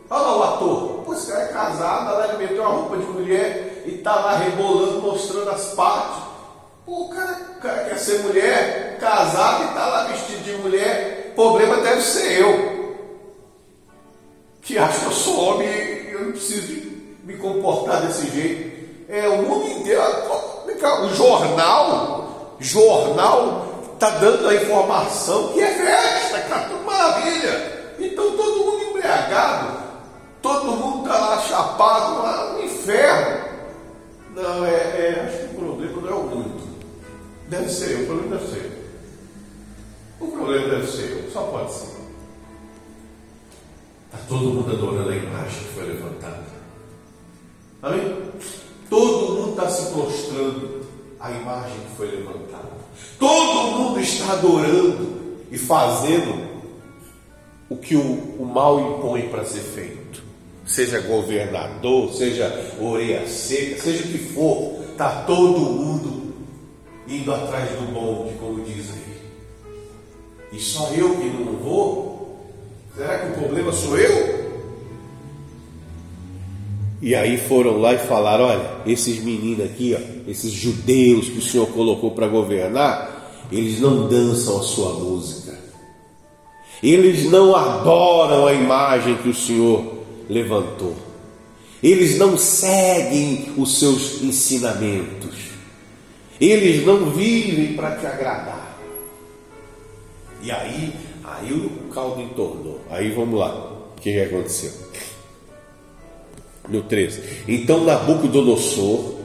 [0.09, 1.05] Olha lá o ator.
[1.05, 4.39] Pô, esse cara é casado, lá ele meteu uma roupa de mulher e está lá
[4.39, 6.23] rebolando, mostrando as partes.
[6.85, 11.33] Pô, o cara, o cara quer ser mulher, casado e está lá vestido de mulher.
[11.35, 12.77] Problema deve ser eu.
[14.63, 16.91] Que acho que eu sou homem e eu não preciso
[17.25, 18.77] me comportar desse jeito.
[19.09, 20.03] É o mundo inteiro.
[21.03, 27.95] O jornal, jornal está dando a informação que é festa, cara, maravilha.
[27.99, 29.79] Então todo mundo embriagado,
[30.43, 33.47] todo mundo está lá chapado, lá no inferno.
[34.35, 36.63] Não, é, é, acho que o problema não é o mundo.
[37.49, 38.76] Deve ser o problema deve ser.
[40.21, 41.97] O problema deve ser só pode ser.
[44.07, 46.45] Está todo mundo adorando a imagem que foi levantada.
[47.83, 48.17] Amém?
[48.89, 50.87] Todo mundo está se prostrando
[51.21, 52.73] à imagem que foi levantada.
[53.19, 56.47] Todo mundo está adorando e fazendo
[57.69, 60.23] o que o, o mal impõe para ser feito.
[60.65, 66.35] Seja governador, seja orelha seca, seja o que for, está todo mundo
[67.07, 69.06] indo atrás do bonde, como diz aí.
[70.57, 72.41] E só eu que não vou?
[72.97, 74.47] Será que o problema sou eu?
[77.03, 81.43] E aí foram lá e falaram: olha, esses meninos aqui, ó, esses judeus que o
[81.43, 85.55] Senhor colocou para governar, eles não dançam a sua música.
[86.83, 89.95] Eles não adoram a imagem que o Senhor
[90.29, 90.97] levantou.
[91.83, 95.37] eles não seguem os seus ensinamentos,
[96.41, 98.56] eles não vivem para te agradar.
[100.47, 100.93] E aí,
[101.25, 102.81] aí o caldo entornou.
[102.89, 103.53] Aí vamos lá,
[103.97, 104.71] o que, que aconteceu?
[106.69, 107.21] No 13.
[107.49, 109.17] Então Nabucodonosor,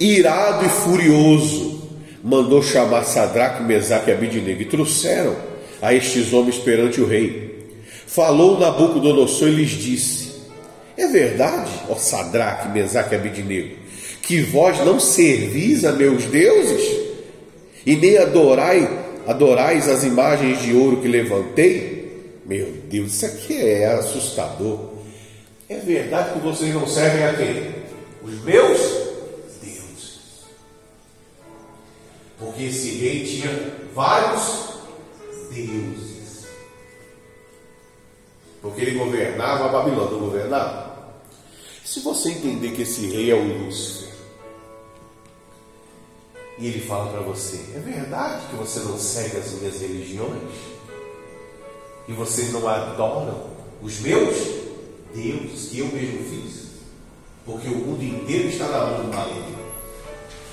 [0.00, 1.88] irado e furioso,
[2.24, 5.36] mandou chamar Sadraque, Mesaque e Abidinego e trouxeram
[5.80, 7.70] a estes homens perante o rei.
[8.08, 10.32] Falou Nabucodonosor e lhes disse:
[10.96, 13.76] É verdade, ó Sadraque, Mesaque e Abidinego,
[14.20, 17.08] que vós não servis a meus deuses
[17.86, 18.99] e nem adorai,
[19.30, 22.40] adorais as imagens de ouro que levantei?
[22.44, 24.90] Meu Deus, isso aqui é assustador.
[25.68, 27.74] É verdade que vocês não servem a quem?
[28.24, 28.80] Os meus
[29.62, 30.20] deuses.
[32.40, 34.80] Porque esse rei tinha vários
[35.52, 36.46] deuses.
[38.60, 40.90] Porque ele governava a Babilônia, não governava?
[41.84, 43.99] Se você entender que esse rei é o Lúcifer,
[46.60, 50.52] e ele fala para você: é verdade que você não segue as minhas religiões?
[52.06, 53.50] E vocês não adoram
[53.82, 54.36] os meus
[55.14, 56.70] deuses que eu mesmo fiz?
[57.46, 59.60] Porque o mundo inteiro está na mão do maligno.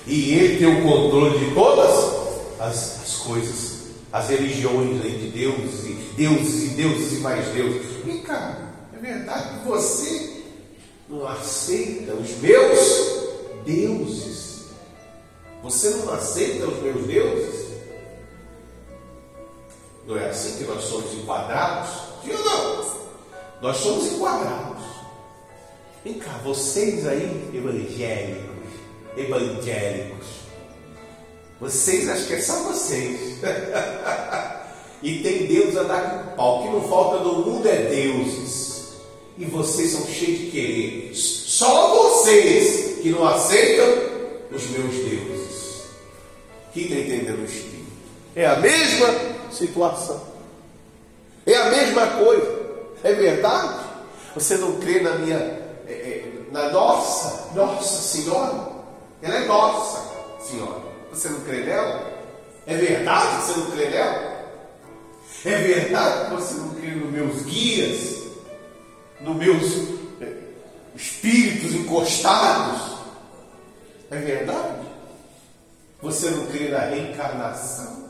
[0.06, 3.78] E ele tem o controle de todas as, as coisas
[4.12, 8.04] as religiões de deuses, e deuses e deuses e mais deuses.
[8.06, 10.44] Vem cá, é verdade que você
[11.10, 14.47] não aceita os meus deuses.
[15.68, 17.68] Você não aceita os meus deuses?
[20.08, 21.90] Não é assim que nós somos enquadrados?
[22.24, 22.98] Sim ou não?
[23.62, 24.82] Nós somos enquadrados.
[26.06, 28.70] Vem cá, vocês aí, evangélicos,
[29.18, 30.28] evangélicos,
[31.60, 33.40] vocês acham que é só vocês.
[35.04, 36.62] e tem Deus a dar com pau.
[36.62, 38.94] O que não falta no mundo é deuses.
[39.38, 41.14] E vocês são cheios de querer.
[41.14, 43.86] Só vocês que não aceitam
[44.50, 45.37] os meus deuses.
[46.78, 47.92] Quem está entendendo o espírito?
[48.36, 49.08] É a mesma
[49.52, 50.22] situação.
[51.44, 52.60] É a mesma coisa.
[53.04, 53.80] É verdade?
[54.36, 55.38] Você não crê na minha.
[55.88, 58.70] É, é, na nossa, Nossa Senhora?
[59.24, 60.04] Ela é nossa
[60.40, 60.84] Senhora.
[61.12, 62.14] Você não crê nela?
[62.68, 64.38] É verdade que você não crê nela?
[65.46, 68.24] É verdade que você não crê nos meus guias,
[69.22, 69.64] nos meus
[70.22, 70.34] eh,
[70.96, 72.98] espíritos encostados?
[74.12, 74.77] É verdade?
[76.02, 78.08] Você não crê na reencarnação?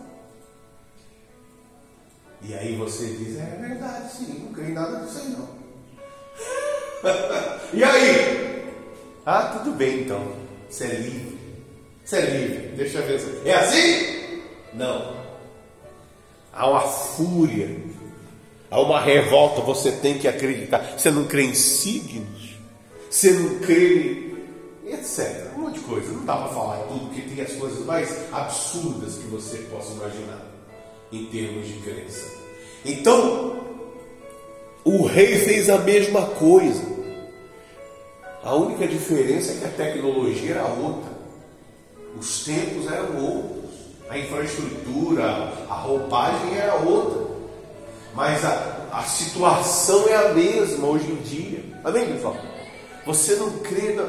[2.42, 5.58] E aí você diz, é verdade, sim, não creio em nada disso aí não.
[7.74, 8.74] e aí?
[9.26, 10.36] Ah, tudo bem então,
[10.70, 11.38] você é livre.
[12.06, 12.68] Você é livre.
[12.78, 13.42] Deixa eu ver.
[13.46, 14.42] É assim?
[14.74, 15.18] Não.
[16.54, 17.76] Há uma fúria.
[18.72, 19.60] Há uma revolta.
[19.62, 20.98] Você tem que acreditar.
[20.98, 22.56] Você não crê em signos?
[23.10, 24.38] Você não crê
[24.86, 24.94] em.
[24.94, 25.57] etc.
[25.68, 26.14] Monte de coisa.
[26.14, 30.42] Não dá para falar tudo, porque tem as coisas mais absurdas que você possa imaginar
[31.12, 32.26] em termos de crença.
[32.86, 33.58] Então,
[34.86, 36.82] o rei fez a mesma coisa.
[38.44, 41.18] A única diferença é que a tecnologia era outra.
[42.18, 43.72] Os tempos eram outros,
[44.10, 45.26] a infraestrutura,
[45.70, 47.28] a roupagem era outra,
[48.16, 51.64] mas a, a situação é a mesma hoje em dia.
[51.84, 52.38] Amém, pessoal?
[53.06, 54.08] Você não crê na,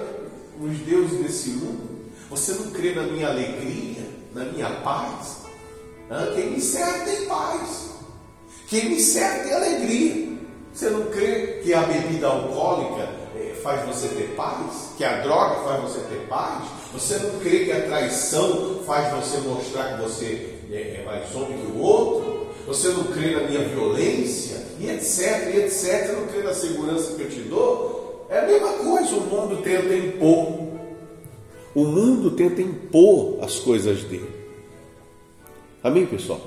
[0.58, 2.10] nos deuses desse mundo?
[2.30, 4.02] Você não crê na minha alegria,
[4.34, 5.38] na minha paz?
[6.34, 7.90] Quem me serve tem paz.
[8.68, 10.28] Quem me serve tem alegria.
[10.72, 13.18] Você não crê que a bebida alcoólica
[13.62, 14.92] faz você ter paz?
[14.96, 16.64] Que a droga faz você ter paz?
[16.92, 21.58] Você não crê que a traição faz você mostrar que você é, é mais homem
[21.58, 22.48] que o outro?
[22.66, 24.66] Você não crê na minha violência?
[24.78, 26.12] E etc, e etc.
[26.16, 27.97] Não crê na segurança que eu te dou?
[28.28, 30.68] É a mesma coisa, o mundo tenta impor.
[31.74, 34.28] O mundo tenta impor as coisas dele.
[35.82, 36.40] Amém, pessoal?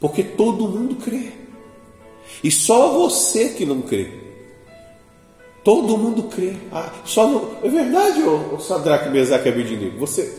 [0.00, 1.32] Porque todo mundo crê.
[2.42, 4.10] E só você que não crê.
[5.62, 6.54] Todo mundo crê.
[6.72, 9.98] Ah, só não, é verdade, ô, ô Sadraque, Mesaque e Abednego.
[9.98, 10.32] Você,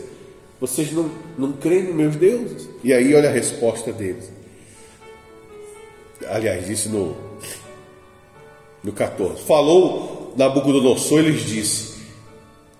[0.60, 2.68] vocês não, não creem nos meus deuses?
[2.84, 4.32] E aí olha a resposta deles.
[6.28, 7.16] Aliás, disse no,
[8.84, 9.44] no 14.
[9.44, 11.92] Falou Nabucodonosor e lhes disse,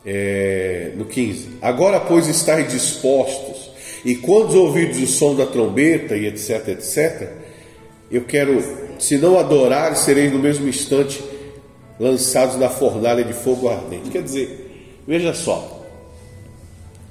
[0.06, 3.70] é, no 15: Agora, pois, estáis dispostos,
[4.04, 7.30] e quando ouvidos o som da trombeta, e etc, etc,
[8.10, 8.64] eu quero,
[9.00, 11.24] se não adorar, sereis no mesmo instante
[12.00, 14.10] lançados na fornalha de fogo ardente.
[14.10, 15.86] Quer dizer, veja só,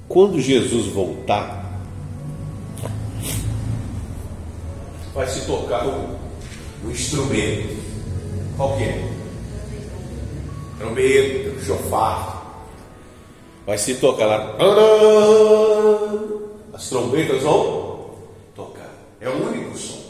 [0.07, 1.81] quando Jesus voltar,
[5.13, 6.17] vai se tocar o,
[6.85, 7.90] o instrumento.
[8.57, 9.11] Qual que é?
[10.81, 12.41] trombeta, chofar.
[13.65, 14.57] Vai se tocar lá.
[16.73, 18.09] As trombetas vão
[18.55, 18.89] tocar.
[19.19, 20.01] É o único som.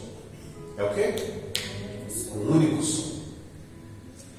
[0.76, 1.14] É o quê?
[2.34, 3.12] Um único som.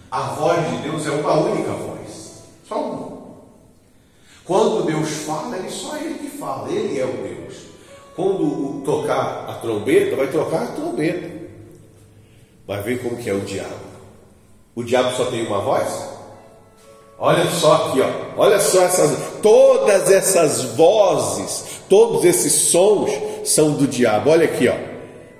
[0.09, 2.43] A voz de Deus é uma única voz.
[2.67, 3.13] Só uma.
[4.43, 6.71] Quando Deus fala, é só Ele que fala.
[6.71, 7.57] Ele é o Deus.
[8.15, 11.31] Quando tocar a trombeta, vai tocar a trombeta.
[12.67, 13.92] Vai ver como que é o diabo.
[14.75, 16.13] O diabo só tem uma voz?
[17.17, 18.09] Olha só aqui, ó.
[18.35, 23.11] Olha só essas, todas essas vozes, todos esses sons
[23.45, 24.31] são do diabo.
[24.31, 24.75] Olha aqui, ó.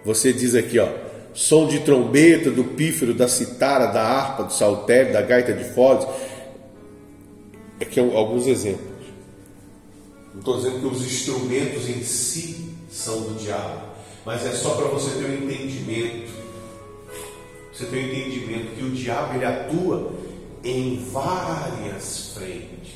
[0.06, 0.88] Você diz aqui, ó.
[1.34, 6.06] Som de trombeta, do pífero, da citara, da harpa, do saltério, da gaita de foles.
[7.82, 8.94] Aqui é alguns exemplos.
[10.32, 13.82] Não estou dizendo que os instrumentos em si são do diabo,
[14.26, 16.43] mas é só para você ter um entendimento.
[17.74, 20.12] Você ter um entendimento que o diabo ele atua
[20.64, 22.94] em várias frentes.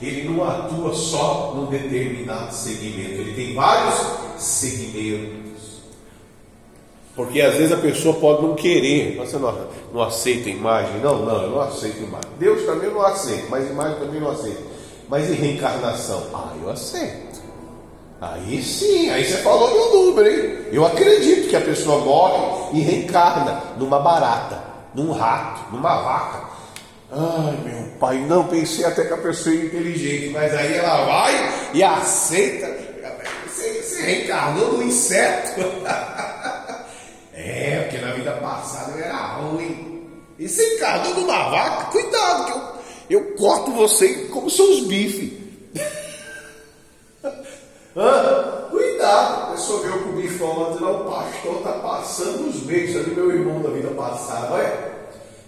[0.00, 5.50] Ele não atua só num determinado segmento, ele tem vários segmentos.
[7.14, 11.42] Porque às vezes a pessoa pode não querer, você não, não aceita imagem, não, não,
[11.42, 12.30] eu não aceito imagem.
[12.38, 14.62] Deus também não aceita, mas imagem também não aceita.
[15.08, 16.28] Mas e reencarnação?
[16.32, 17.29] Ah, eu aceito.
[18.20, 20.66] Aí sim, aí você falou meu número, hein?
[20.72, 24.62] Eu acredito que a pessoa morre e reencarna numa barata,
[24.94, 26.50] num rato, numa vaca.
[27.12, 31.70] Ai, meu pai, não pensei até que a pessoa é inteligente, mas aí ela vai
[31.74, 32.66] e aceita.
[33.46, 35.60] Você, você reencarnou no inseto.
[37.34, 40.06] é, porque na vida passada eu era ruim.
[40.38, 45.32] E você encarnou numa vaca, cuidado, que eu eu corto você como seus bifes.
[47.96, 51.72] ah, cuidado, a pessoa veio com o bifão lá, o pastor está
[52.70, 54.72] beijos ali, meu irmão da vida passada, olha,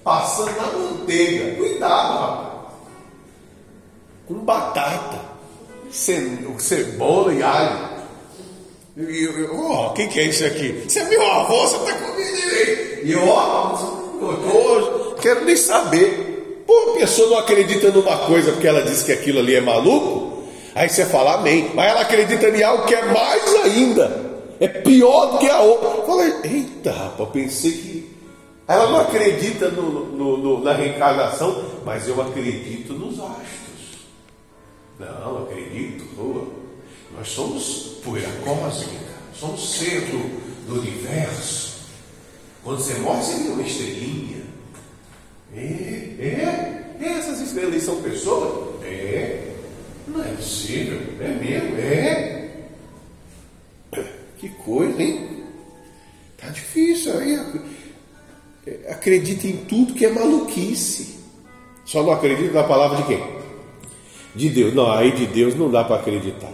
[0.02, 1.54] passando na manteiga.
[1.56, 2.52] Cuidado, rapaz.
[4.26, 5.20] Com batata,
[5.90, 7.92] cebola e alho.
[9.52, 10.84] Ó, o que, que é isso aqui?
[10.86, 13.06] Você é meu avô, você está comendo direito.
[13.06, 13.78] E ó,
[14.20, 16.64] eu quero nem saber.
[16.66, 20.44] Pô, a pessoa não acredita numa coisa porque ela diz que aquilo ali é maluco,
[20.74, 21.70] aí você fala amém.
[21.74, 24.31] Mas ela acredita em algo que é mais ainda,
[24.62, 26.06] é pior do que a outra.
[26.06, 28.12] Fala, eita, rapaz, pensei que.
[28.68, 34.06] Ela não acredita no, no, no, na reencarnação, mas eu acredito nos astros.
[35.00, 36.46] Não, acredito, pô.
[37.16, 40.18] Nós somos poeira cósmica, somos centro
[40.68, 41.80] do universo.
[42.62, 44.42] Quando você morre, você vira uma estrelinha.
[45.54, 48.80] É, é, essas estrelas são pessoas?
[48.84, 49.48] É,
[50.06, 52.41] não é possível, é mesmo, é.
[54.42, 55.44] Que coisa, hein?
[56.36, 57.38] Tá difícil aí.
[58.88, 61.20] Acredita em tudo que é maluquice.
[61.84, 63.22] Só não acredita na palavra de quem?
[64.34, 64.74] De Deus.
[64.74, 66.52] Não, aí de Deus não dá para acreditar.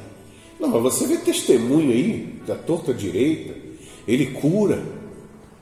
[0.60, 3.54] Não, mas você vê testemunho aí, da torta direita.
[4.06, 4.84] Ele cura,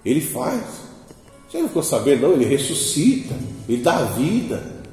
[0.05, 0.65] ele faz.
[1.49, 2.33] Você não ficou sabendo, não?
[2.33, 3.37] Ele ressuscita,
[3.69, 4.85] ele dá vida.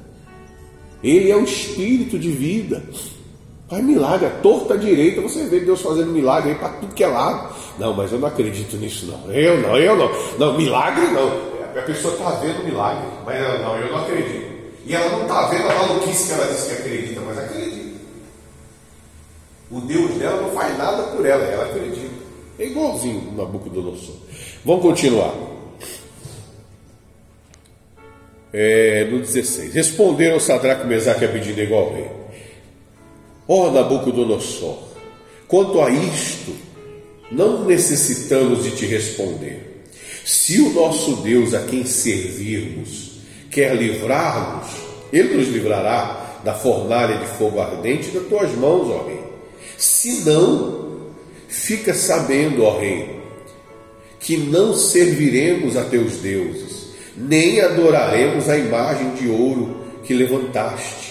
[1.02, 2.80] Ele é o espírito de vida.
[3.68, 7.06] Faz milagre, a torta direita, você vê Deus fazendo milagre aí para tudo que é
[7.06, 7.54] lado.
[7.78, 9.32] Não, mas eu não acredito nisso, não.
[9.32, 10.10] Eu não, eu não.
[10.38, 11.54] Não, milagre não.
[11.76, 14.54] A pessoa está vendo milagre, mas ela não, eu não acredito.
[14.86, 17.94] E ela não está vendo a maluquice que ela diz que acredita, mas acredita.
[19.70, 22.14] O Deus dela não faz nada por ela, ela acredita.
[22.58, 24.14] É igualzinho no Nabucodonosor.
[24.64, 25.34] Vamos continuar
[28.52, 29.74] é, no 16.
[29.74, 32.23] Responderam Sadraque, Mesaque e Abednego ao rei.
[33.46, 34.78] Ó oh, Nabucodonosor,
[35.46, 36.52] quanto a isto,
[37.30, 39.84] não necessitamos de te responder.
[40.24, 43.20] Se o nosso Deus a quem servirmos
[43.50, 44.68] quer livrar-nos,
[45.12, 49.20] ele nos livrará da fornalha de fogo ardente das tuas mãos, ó rei.
[49.76, 51.10] Se não,
[51.48, 53.20] fica sabendo, ó rei,
[54.20, 56.84] que não serviremos a teus deuses
[57.16, 61.03] nem adoraremos a imagem de ouro que levantaste.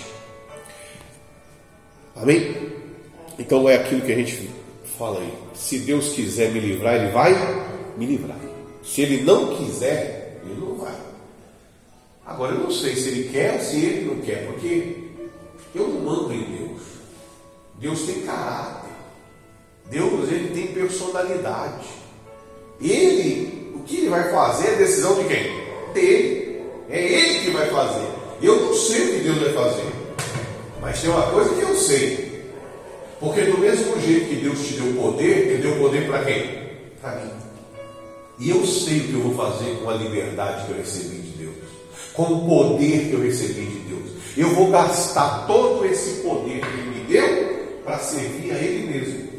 [2.16, 2.56] Amém?
[3.38, 4.50] Então é aquilo que a gente
[4.98, 5.34] fala aí.
[5.56, 7.34] Se Deus quiser me livrar, Ele vai
[7.98, 8.38] me livrar.
[8.84, 10.96] Se Ele não quiser, Ele não vai.
[12.26, 14.98] Agora eu não sei se Ele quer ou se Ele não quer, porque
[15.76, 16.82] eu não mando em Deus.
[17.80, 18.92] Deus tem caráter.
[19.90, 21.88] Deus ele tem personalidade.
[22.82, 25.64] Ele, o que ele vai fazer é decisão de quem?
[25.94, 26.62] dele.
[26.90, 28.08] É ele que vai fazer.
[28.42, 29.93] Eu não sei o que Deus vai fazer.
[30.84, 32.44] Mas tem uma coisa que eu sei.
[33.18, 36.60] Porque do mesmo jeito que Deus te deu poder, Ele deu poder para quem?
[37.02, 37.32] Para mim.
[38.38, 41.38] E eu sei o que eu vou fazer com a liberdade que eu recebi de
[41.38, 41.54] Deus.
[42.14, 44.12] com o poder que eu recebi de Deus.
[44.36, 49.30] Eu vou gastar todo esse poder que Ele me deu para servir a Ele mesmo.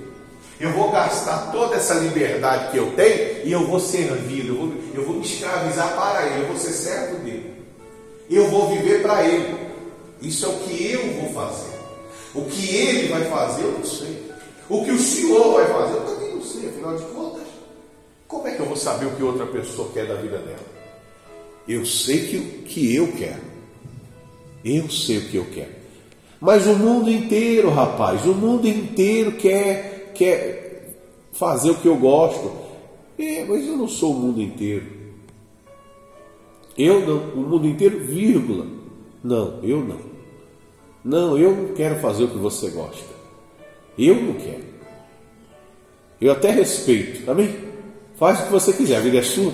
[0.59, 4.72] Eu vou gastar toda essa liberdade que eu tenho e eu vou servir, eu vou,
[4.95, 7.53] eu vou me escravizar para Ele, eu vou ser servo dele.
[8.30, 9.64] Eu vou viver para Ele.
[10.25, 11.79] Isso é o que eu vou fazer.
[12.35, 14.22] O que Ele vai fazer, eu não sei.
[14.68, 17.43] O que o Senhor vai fazer, eu também não sei, afinal de contas.
[18.27, 20.75] Como é que eu vou saber o que outra pessoa quer da vida dela?
[21.68, 23.43] Eu sei que, que eu quero.
[24.64, 25.72] Eu sei o que eu quero.
[26.41, 30.95] Mas o mundo inteiro, rapaz, o mundo inteiro quer, quer
[31.33, 32.51] fazer o que eu gosto.
[33.18, 34.87] É, mas eu não sou o mundo inteiro.
[36.77, 38.66] Eu não, o mundo inteiro, vírgula.
[39.22, 40.14] Não, eu não.
[41.05, 43.14] Não, eu não quero fazer o que você gosta.
[43.98, 44.64] Eu não quero.
[46.20, 47.55] Eu até respeito, tá bem?
[48.16, 49.52] Faz o que você quiser, a vida é sua.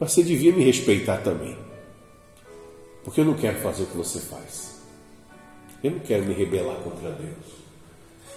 [0.00, 1.56] Mas você devia me respeitar também.
[3.04, 4.80] Porque eu não quero fazer o que você faz.
[5.84, 7.60] Eu não quero me rebelar contra Deus.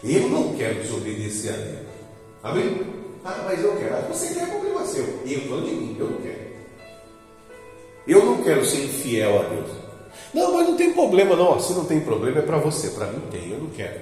[0.03, 1.87] Eu não quero desobedecer a Deus.
[2.43, 2.81] Amém?
[3.23, 3.95] Ah, mas eu quero.
[3.95, 5.03] Ah, você quer, problema seu.
[5.25, 6.53] Eu falando de mim, eu não quero.
[8.05, 9.82] Eu não quero ser infiel a Deus.
[10.33, 11.59] Não, mas não tem problema, não.
[11.59, 12.89] Se não tem problema, é para você.
[12.89, 14.01] Para mim tem, eu não quero.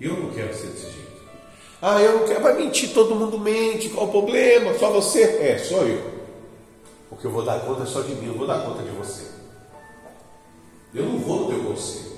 [0.00, 1.14] Eu não quero ser desse jeito.
[1.80, 2.42] Ah, eu não quero.
[2.42, 3.88] Vai mentir, todo mundo mente.
[3.88, 4.74] Qual o problema?
[4.78, 5.22] Só você?
[5.22, 6.12] É, só eu.
[7.08, 9.24] Porque eu vou dar conta só de mim, eu vou dar conta de você.
[10.94, 12.12] Eu não vou no teu conselho.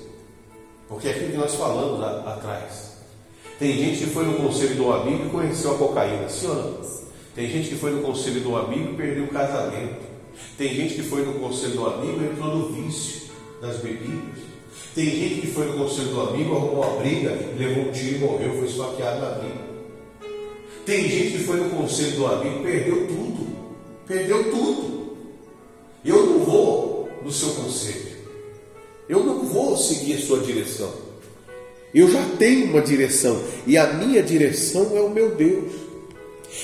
[0.87, 2.97] Porque é aquilo que nós falamos lá, atrás.
[3.59, 6.81] Tem gente que foi no conselho do amigo e conheceu a cocaína, sim ou não?
[7.35, 10.16] Tem gente que foi no conselho do amigo e perdeu o casamento.
[10.57, 13.29] Tem gente que foi no conselho do amigo e entrou no vício
[13.61, 14.47] das bebidas.
[14.95, 18.19] Tem gente que foi no conselho do amigo, arrumou uma briga, levou um tiro e
[18.19, 19.67] morreu, foi esfaqueado na briga.
[20.85, 23.47] Tem gente que foi no conselho do amigo, perdeu tudo.
[24.07, 25.17] Perdeu tudo.
[26.03, 28.17] Eu não vou no seu conselho.
[29.07, 30.91] Eu não vou seguir a sua direção.
[31.93, 35.71] Eu já tenho uma direção e a minha direção é o meu Deus.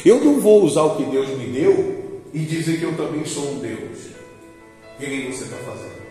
[0.06, 2.03] Eu não vou usar o que Deus me deu
[2.34, 4.00] e dizer que eu também sou um Deus.
[4.98, 6.04] Que nem você está fazendo.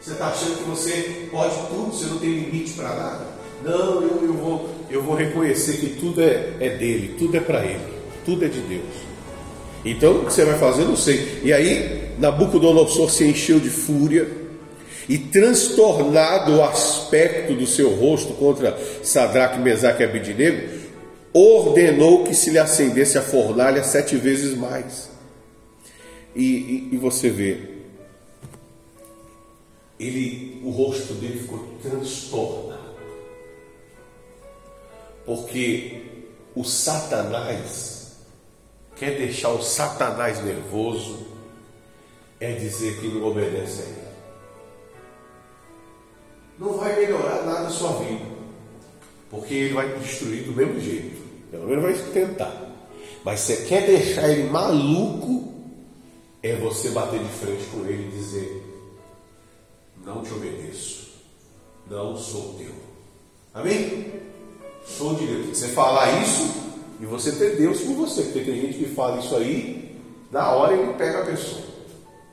[0.00, 3.26] Você está achando que você pode tudo, você não tem limite para nada.
[3.64, 7.64] Não, eu, eu, vou, eu vou reconhecer que tudo é, é dele, tudo é para
[7.64, 7.80] ele,
[8.24, 9.14] tudo é de Deus.
[9.84, 11.40] Então, o que você vai fazer, eu não sei.
[11.42, 14.28] E aí, Nabucodonosor se encheu de fúria
[15.08, 20.68] e, transtornado o aspecto do seu rosto contra Sadraque, Mesaque e Abidinego,
[21.32, 25.13] ordenou que se lhe acendesse a fornalha sete vezes mais.
[26.34, 27.74] E, e, e você vê,
[29.98, 32.94] ele, o rosto dele ficou transtornado,
[35.24, 36.02] porque
[36.54, 38.16] o Satanás
[38.96, 41.26] quer deixar o Satanás nervoso,
[42.40, 44.04] é dizer que não obedece a ele.
[46.58, 48.24] Não vai melhorar nada a sua vida,
[49.30, 51.24] porque ele vai destruir do mesmo jeito.
[51.50, 52.64] Pelo menos vai tentar.
[53.24, 55.43] Mas você quer deixar ele maluco,
[56.44, 58.62] é você bater de frente com ele e dizer:
[60.04, 61.08] Não te obedeço,
[61.90, 62.70] não sou teu.
[63.54, 64.12] Amém?
[64.84, 65.56] Sou de Deus.
[65.56, 66.54] Você falar isso,
[67.00, 69.98] e você ter Deus com você, porque tem gente que fala isso aí,
[70.30, 71.62] na hora ele pega a pessoa,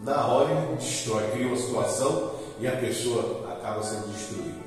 [0.02, 4.60] na hora ele destrói, cria uma situação e a pessoa acaba sendo destruída.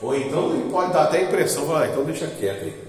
[0.00, 2.86] Ou então ele pode dar até a impressão, ah, então deixa quieto aí.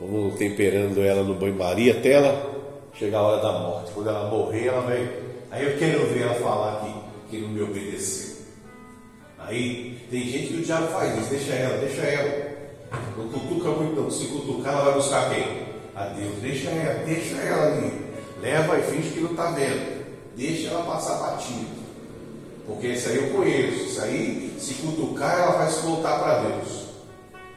[0.00, 2.53] Vamos temperando ela no banho-maria até ela
[2.94, 3.92] chegar a hora da morte.
[3.92, 5.08] Quando ela morrer, ela vai.
[5.50, 8.34] Aí eu quero ver ela falar que, que não me obedeceu.
[9.38, 12.54] Aí tem gente que o diabo faz isso, deixa ela, deixa ela.
[13.16, 14.10] Não cutuca muito não.
[14.10, 15.64] Se cutucar, ela vai buscar quem?
[15.94, 16.36] A Deus.
[16.40, 18.04] Deixa ela, deixa ela ali.
[18.40, 20.04] Leva e finge que não está vendo.
[20.36, 21.84] Deixa ela passar batido.
[22.66, 23.84] Porque isso aí eu conheço.
[23.84, 26.84] Isso aí, se cutucar, ela vai se voltar para Deus.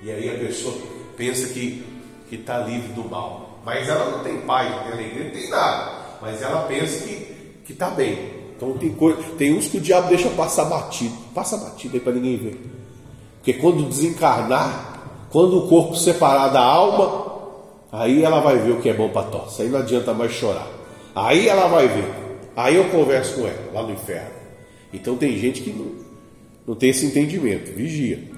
[0.01, 0.75] E aí a pessoa
[1.15, 1.83] pensa que
[2.31, 3.46] está livre do mal.
[3.67, 5.91] Mas ela não tem paz, não tem alegria, não tem nada.
[6.21, 7.05] Mas ela pensa
[7.65, 8.17] que está bem.
[8.55, 11.13] Então tem, coisa, tem uns que o diabo deixa passar batido.
[11.35, 12.61] Passa batido aí para ninguém ver.
[13.35, 17.41] Porque quando desencarnar, quando o corpo separar da alma,
[17.91, 19.63] aí ela vai ver o que é bom para tosse.
[19.63, 20.69] Aí não adianta mais chorar.
[21.13, 22.09] Aí ela vai ver.
[22.55, 24.31] Aí eu converso com ela lá no inferno.
[24.93, 25.91] Então tem gente que não,
[26.65, 27.75] não tem esse entendimento.
[27.75, 28.31] Vigia.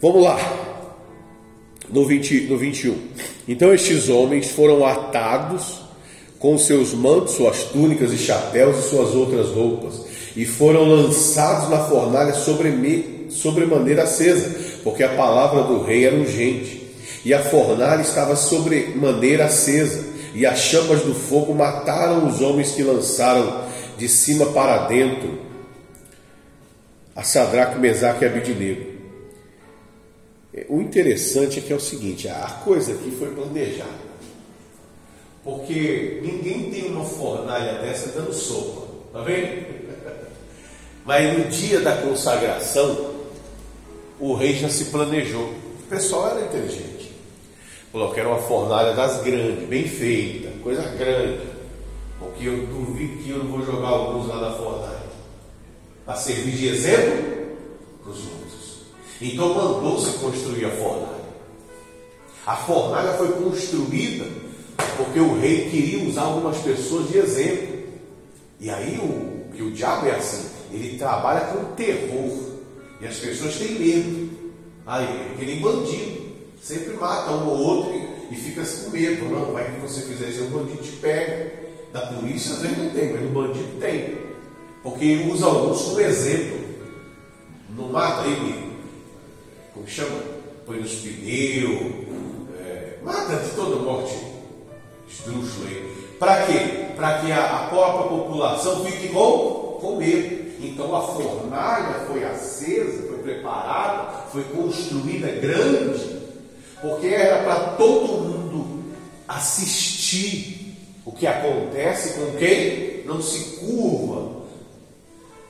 [0.00, 0.38] Vamos lá.
[1.94, 2.98] No, 20, no 21.
[3.46, 5.80] Então estes homens foram atados
[6.38, 10.02] com seus mantos, suas túnicas e chapéus e suas outras roupas,
[10.36, 16.14] e foram lançados na fornalha sobre, sobre maneira acesa porque a palavra do rei era
[16.14, 16.82] urgente,
[17.24, 22.72] e a fornalha estava sobre maneira acesa, e as chamas do fogo mataram os homens
[22.72, 23.64] que lançaram
[23.96, 25.38] de cima para dentro
[27.16, 29.03] a Sadraque, Mesaque e Abidinego.
[30.68, 34.14] O interessante é que é o seguinte, a coisa aqui foi planejada.
[35.42, 39.66] Porque ninguém tem uma fornalha dessa dando sopa, tá vendo?
[41.04, 43.14] Mas no dia da consagração,
[44.20, 45.42] o rei já se planejou.
[45.42, 47.12] O pessoal era inteligente.
[47.90, 51.40] Falou que era uma fornalha das grandes, bem feita, coisa grande.
[52.18, 55.04] Porque eu duvido que eu não vou jogar alguns lá na fornalha.
[56.06, 57.43] Para servir de exemplo.
[59.24, 61.24] Então mandou-se construir a fornalha.
[62.46, 64.26] A fornalha foi construída
[64.98, 67.74] porque o rei queria usar algumas pessoas de exemplo.
[68.60, 72.38] E aí o, que o diabo é assim, ele trabalha com terror.
[73.00, 74.30] E as pessoas têm medo.
[74.86, 76.24] Aí, porque nem bandido.
[76.60, 77.94] Sempre mata um ou outro
[78.30, 79.24] e, fica com medo.
[79.24, 81.50] Não, vai que você fizer isso, o bandido te pega.
[81.94, 84.18] Da polícia às vezes não tem, mas do bandido tem.
[84.82, 86.58] Porque usa alguns como exemplo.
[87.70, 88.73] Não mata ele,
[89.74, 90.22] como chama?
[90.64, 91.80] Põe nos pneus,
[92.64, 94.16] é, mata de toda morte
[95.08, 96.14] esdrúxula aí.
[96.18, 96.86] Para quê?
[96.96, 100.44] Para que a, a própria população fique com, com medo.
[100.64, 106.20] Então a fornalha foi acesa, foi preparada, foi construída grande,
[106.80, 108.84] porque era para todo mundo
[109.28, 114.44] assistir o que acontece com quem não se curva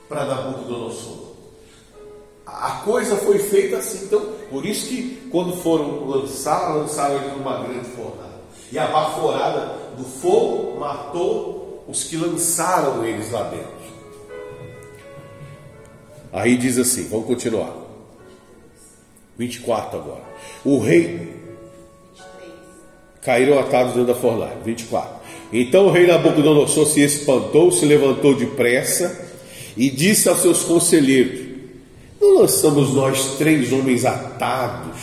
[0.09, 1.24] para Nabucodonosor.
[2.45, 4.21] A coisa foi feita assim, então,
[4.51, 8.35] por isso que quando foram lançar, lançaram ele numa grande fornalha.
[8.71, 13.85] E a baforada do fogo matou os que lançaram eles lá dentro.
[16.31, 17.73] Aí diz assim, vamos continuar.
[19.37, 20.23] 24 agora.
[20.63, 21.33] O rei
[23.21, 24.57] caíram atados dentro da fornalha.
[24.63, 25.15] 24.
[25.51, 29.29] Então o rei Nabucodonosor se espantou, se levantou depressa
[29.77, 31.44] e disse aos seus conselheiros:
[32.25, 34.97] Não lançamos nós três homens atados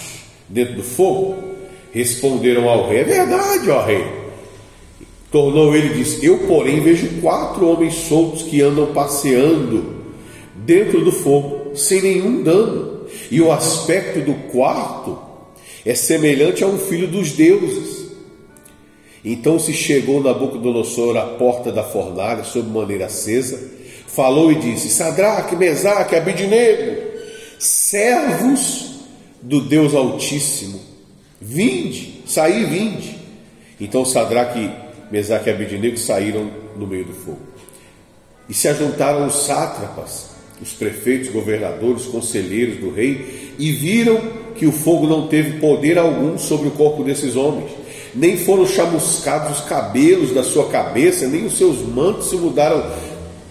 [0.49, 1.37] dentro do fogo?
[1.93, 4.05] Responderam ao rei: É verdade, ó rei.
[5.31, 10.03] Tornou ele e disse: Eu, porém, vejo quatro homens soltos que andam passeando
[10.57, 13.07] dentro do fogo, sem nenhum dano.
[13.31, 15.17] E o aspecto do quarto
[15.87, 18.03] é semelhante a um filho dos deuses.
[19.25, 23.63] Então se chegou Nabucodonosor à porta da fornalha, sob maneira acesa,
[24.09, 27.02] falou e disse: Sadraque, Mesaque, Abidnego,
[27.63, 28.91] servos
[29.41, 30.81] do Deus Altíssimo,
[31.41, 33.17] vinde, saí, vinde.
[33.81, 34.69] Então Sadraque,
[35.13, 37.41] Mesaque e Abidnego saíram no meio do fogo.
[38.49, 44.21] E se ajuntaram os sátrapas, os prefeitos, governadores, conselheiros do rei, e viram
[44.57, 47.71] que o fogo não teve poder algum sobre o corpo desses homens,
[48.13, 52.85] nem foram chamuscados os cabelos da sua cabeça, nem os seus mantos se mudaram,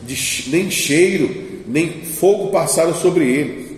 [0.05, 3.70] de, nem cheiro, nem fogo passaram sobre eles.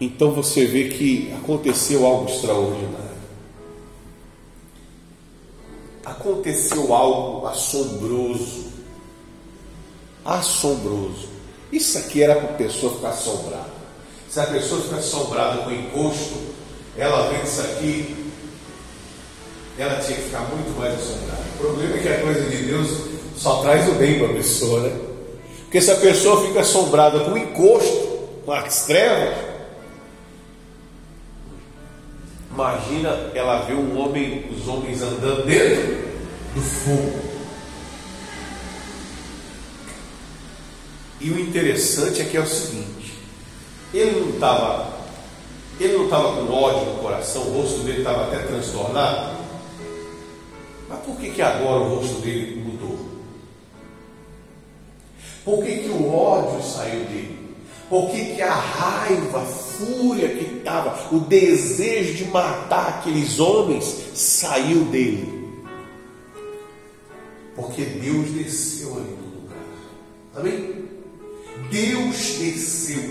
[0.00, 3.06] Então você vê que aconteceu algo extraordinário.
[6.04, 8.66] Aconteceu algo assombroso.
[10.24, 11.28] Assombroso.
[11.72, 13.76] Isso aqui era para a pessoa ficar assombrada.
[14.28, 16.34] Se a pessoa ficar assombrada com encosto,
[16.96, 18.32] ela vê isso aqui,
[19.78, 21.42] ela tinha que ficar muito mais assombrada.
[21.54, 22.88] O problema é que a coisa de Deus
[23.36, 25.00] só traz o bem para a pessoa, né?
[25.62, 29.55] Porque se a pessoa fica assombrada com encosto, com as trevas,
[32.56, 36.08] imagina ela ver um homem, os homens andando dentro
[36.54, 37.26] do fogo.
[41.20, 43.12] E o interessante é que é o seguinte:
[43.92, 44.88] ele não estava,
[45.78, 49.36] ele não estava com ódio no coração, o rosto dele estava até transtornado.
[50.88, 52.98] Mas por que, que agora o rosto dele mudou?
[55.44, 57.35] Por que, que o ódio saiu dele?
[57.88, 63.84] Por que, que a raiva, a fúria que estava, o desejo de matar aqueles homens
[64.12, 65.36] saiu dele?
[67.54, 69.64] Porque Deus desceu ali no lugar.
[70.34, 70.88] Amém?
[71.70, 73.10] Deus desceu.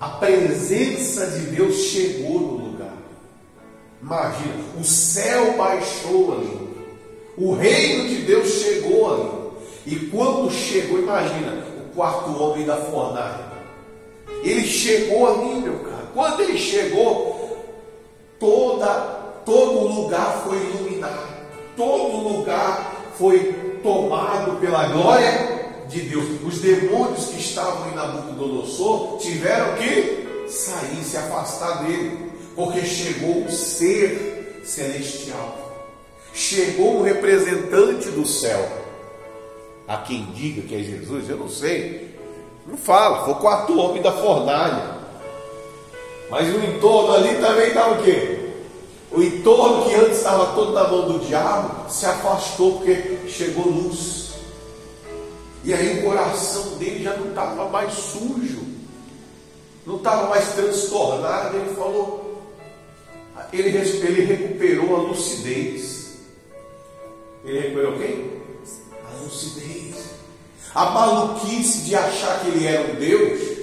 [0.00, 2.96] A presença de Deus chegou no lugar.
[4.00, 6.68] Imagina, o céu baixou ali.
[7.36, 9.38] O reino de Deus chegou ali.
[9.86, 13.47] E quando chegou, imagina, o quarto homem da fornalha.
[14.42, 16.08] Ele chegou ali, meu cara.
[16.14, 17.58] Quando ele chegou,
[18.38, 18.88] toda,
[19.44, 21.28] todo lugar foi iluminado.
[21.76, 25.58] Todo lugar foi tomado pela glória
[25.88, 26.24] de Deus.
[26.44, 33.50] Os demônios que estavam em Nabucodonosor tiveram que sair, se afastar dele, porque chegou o
[33.50, 35.86] ser celestial,
[36.34, 38.68] chegou o representante do céu.
[39.86, 42.07] há quem diga que é Jesus, eu não sei.
[42.68, 44.98] Não fala, foi o quarto homem da fornalha.
[46.30, 48.50] Mas o entorno ali também estava o quê?
[49.10, 54.34] O entorno que antes estava todo na mão do diabo se afastou porque chegou luz.
[55.64, 58.60] E aí o coração dele já não estava mais sujo,
[59.86, 61.56] não estava mais transtornado.
[61.56, 62.42] Ele falou,
[63.50, 66.18] ele, ele recuperou a lucidez.
[67.46, 68.30] Ele recuperou quem?
[68.92, 70.17] A lucidez.
[70.74, 73.58] A maluquice de achar que ele era um Deus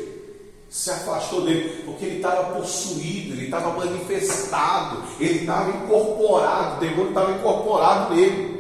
[0.70, 7.10] se afastou dele, porque ele estava possuído, ele estava manifestado, ele estava incorporado, o demônio
[7.10, 8.56] estava incorporado nele.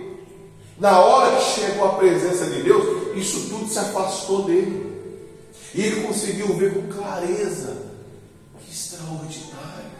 [0.77, 4.85] Na hora que chegou a presença de Deus, isso tudo se afastou dele.
[5.73, 7.85] E ele conseguiu ver com clareza.
[8.63, 9.91] Que extraordinário.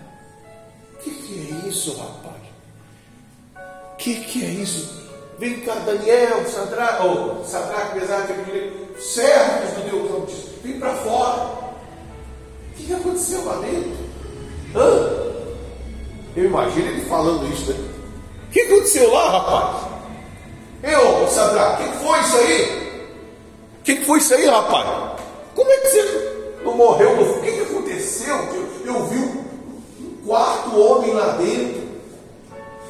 [0.94, 2.36] O que, que é isso, rapaz?
[3.94, 5.05] O que, que é isso?
[5.38, 8.34] Vem cá, Daniel, Sadraque, oh, Sadraque, Mesaque,
[8.98, 11.42] servos do Deus Altíssimo, vem para fora.
[12.72, 13.98] O que, que aconteceu lá dentro?
[14.76, 15.26] Hã?
[16.38, 17.90] Eu imagino ele falando isso, né?
[18.48, 19.88] O que aconteceu lá, rapaz?
[20.84, 22.86] Eu, Sadraque, o que foi isso aí?
[23.80, 25.22] O que foi isso aí, rapaz?
[25.54, 27.12] Como é que você não morreu?
[27.12, 28.36] O que, que aconteceu?
[28.36, 29.46] Eu, eu vi um
[30.26, 31.85] quarto homem lá dentro.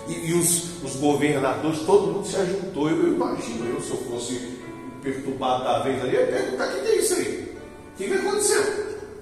[0.08, 2.90] E, e os, os, governadores, todo mundo se ajuntou.
[2.90, 4.56] Eu, eu, imagino, eu, se eu fosse
[5.02, 7.56] perturbado da vez ali, eu ia perguntar: o que, é isso aí?
[7.94, 8.64] O que, que aconteceu?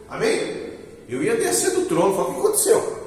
[0.09, 0.73] Amém?
[1.07, 3.03] Eu ia descer do trono e falar: o que aconteceu?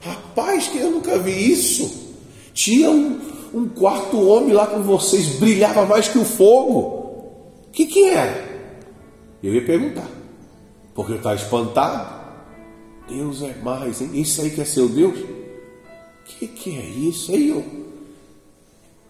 [0.00, 2.14] Rapaz, que eu nunca vi isso.
[2.52, 3.20] Tinha um,
[3.54, 6.80] um quarto homem lá com vocês, brilhava mais que o fogo.
[7.68, 8.54] O que, que era?
[9.42, 10.08] Eu ia perguntar,
[10.94, 12.24] porque eu estava espantado.
[13.08, 14.10] Deus é mais, hein?
[14.14, 15.18] Isso aí que é seu Deus?
[16.34, 17.48] O que, que é isso aí?
[17.48, 17.64] Eu,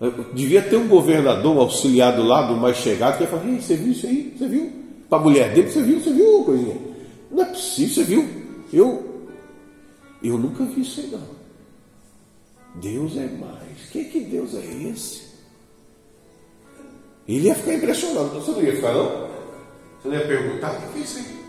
[0.00, 3.92] eu, devia ter um governador, um auxiliar do mais chegado, que ia falar: você viu
[3.92, 4.34] isso aí?
[4.36, 4.72] Você viu?
[5.08, 6.00] Para a mulher dele, você viu?
[6.00, 6.76] Você viu, coisinha?
[7.30, 8.28] Não é possível, você viu?
[8.72, 9.28] Eu,
[10.22, 11.34] eu nunca vi isso aí não.
[12.76, 13.90] Deus é mais.
[13.90, 15.22] Que que Deus é esse?
[17.26, 18.28] Ele ia ficar impressionado.
[18.30, 19.28] Você não ia ficar não?
[20.02, 21.44] Você não ia perguntar, o que é isso aí?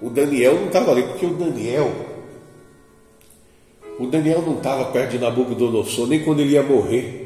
[0.00, 1.90] O Daniel não estava ali, porque o Daniel,
[3.98, 7.22] o Daniel não estava perto de Nabucodonosor, nem quando ele ia morrer.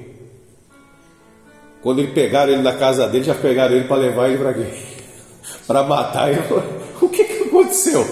[1.82, 4.66] Quando ele pegaram ele na casa dele, já pegaram ele para levar ele para quê?
[5.66, 6.42] para matar ele.
[7.00, 8.04] O que, que aconteceu?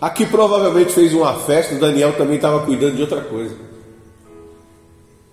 [0.00, 3.56] Aqui provavelmente fez uma festa, o Daniel também estava cuidando de outra coisa.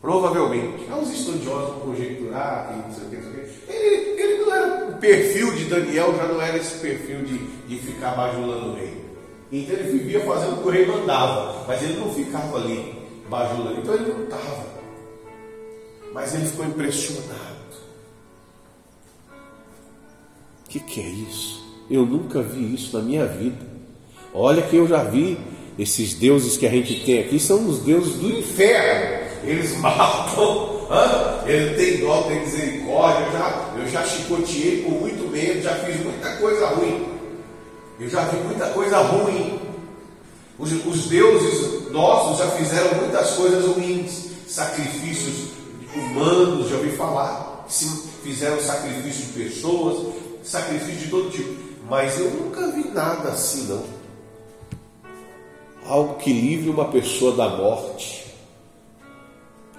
[0.01, 0.87] Provavelmente.
[1.01, 3.71] Os estudiosos vão conjecturar, não sei o que, não sei o que.
[3.71, 4.85] Ele, ele não era.
[4.85, 9.04] O perfil de Daniel já não era esse perfil de, de ficar bajulando o rei.
[9.51, 12.95] Então ele vivia fazendo o que o rei mandava, mas ele não ficava ali
[13.29, 13.79] bajulando.
[13.79, 14.65] Então ele não estava.
[16.13, 17.55] Mas ele ficou impressionado.
[20.65, 21.63] O que, que é isso?
[21.89, 23.65] Eu nunca vi isso na minha vida.
[24.33, 25.37] Olha que eu já vi
[25.77, 29.25] esses deuses que a gente tem aqui são os deuses do inferno.
[29.43, 30.87] Eles matam,
[31.45, 33.25] ele tem dó, tem misericórdia.
[33.25, 37.14] Eu já, eu já chicoteei por muito medo, já fiz muita coisa ruim.
[37.99, 39.59] Eu já vi muita coisa ruim.
[40.57, 45.49] Os, os deuses nossos já fizeram muitas coisas ruins, sacrifícios
[45.93, 47.65] humanos, já ouvi falar.
[48.23, 51.55] Fizeram sacrifício de pessoas, sacrifício de todo tipo.
[51.89, 53.83] Mas eu nunca vi nada assim, não.
[55.87, 58.25] Algo que livre uma pessoa da morte.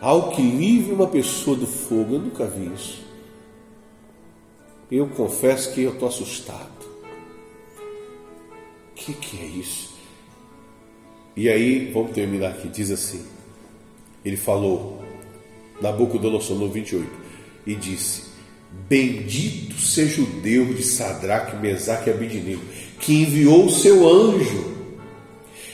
[0.00, 2.14] Algo que livre uma pessoa do fogo.
[2.14, 3.04] Eu nunca vi isso.
[4.90, 6.75] Eu confesso que eu estou assustado.
[8.96, 9.94] Que, que é isso?
[11.36, 12.66] E aí, vamos terminar aqui.
[12.68, 13.22] Diz assim:
[14.24, 15.04] Ele falou,
[15.82, 17.06] Nabucodonosor no 28,
[17.66, 18.22] e disse:
[18.88, 22.62] Bendito seja o Deus de Sadraque, Mesaque e Abidinego,
[22.98, 24.74] que enviou o seu anjo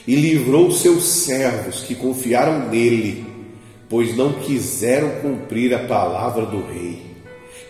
[0.07, 3.25] e livrou seus servos que confiaram nele,
[3.89, 7.03] pois não quiseram cumprir a palavra do rei,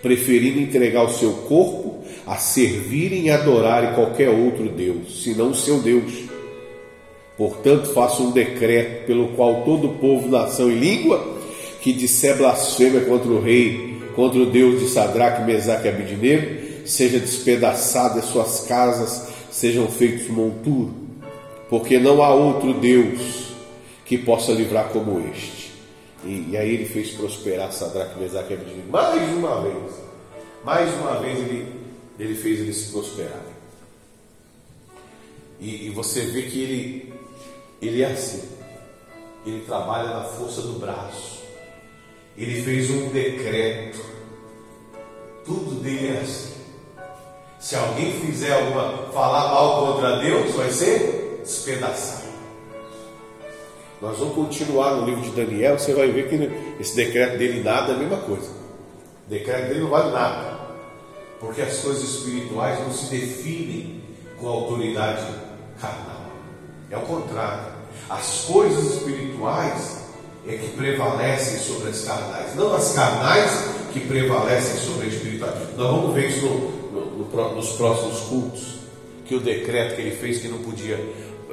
[0.00, 5.80] preferindo entregar o seu corpo a servirem e adorarem qualquer outro Deus, senão o seu
[5.80, 6.12] Deus.
[7.36, 11.40] Portanto, faço um decreto pelo qual todo povo, nação e língua
[11.80, 17.18] que disser blasfêmia contra o rei contra o Deus de Sadraque, Mesaque e Abidinego, seja
[17.18, 20.94] despedaçado e suas casas sejam feitos monturo,
[21.68, 23.52] porque não há outro Deus
[24.04, 25.72] que possa livrar como este.
[26.24, 30.12] E, e aí ele fez prosperar Sadraque, Mesaque e Abidinego mais uma vez.
[30.64, 31.66] Mais uma vez ele,
[32.18, 33.52] ele fez eles prosperarem.
[35.60, 37.14] E, e você vê que ele,
[37.80, 38.42] ele é assim.
[39.46, 41.42] Ele trabalha na força do braço.
[42.36, 44.00] Ele fez um decreto.
[45.44, 46.52] Tudo dele é assim.
[47.60, 52.22] Se alguém fizer alguma, falar mal contra Deus, vai ser despedaçado.
[54.00, 57.92] Nós vamos continuar no livro de Daniel, você vai ver que esse decreto dele nada
[57.92, 58.50] é a mesma coisa.
[59.26, 60.61] O decreto dele não vale nada.
[61.42, 64.00] Porque as coisas espirituais não se definem
[64.38, 65.26] com autoridade
[65.80, 66.22] carnal.
[66.88, 67.72] É o contrário.
[68.08, 70.02] As coisas espirituais
[70.46, 73.50] é que prevalecem sobre as carnais, não as carnais
[73.92, 75.54] que prevalecem sobre as espirituais.
[75.76, 78.78] Nós vamos ver isso no, no, nos próximos cultos,
[79.26, 80.98] que o decreto que ele fez que não podia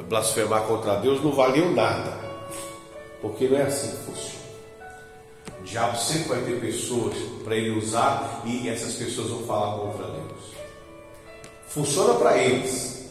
[0.07, 2.17] blasfemar contra Deus não valeu nada.
[3.21, 4.38] Porque não é assim que funciona.
[5.69, 10.41] Diabo sempre vai ter pessoas para ele usar e essas pessoas vão falar contra Deus.
[11.67, 13.05] Funciona para eles.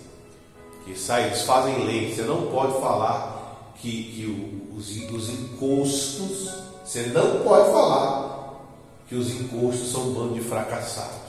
[0.85, 2.13] Que sai, eles fazem lei.
[2.13, 6.51] Você não pode falar que, que os, os encostos,
[6.85, 8.61] você não pode falar
[9.09, 11.29] que os encostos são um bando de fracassados.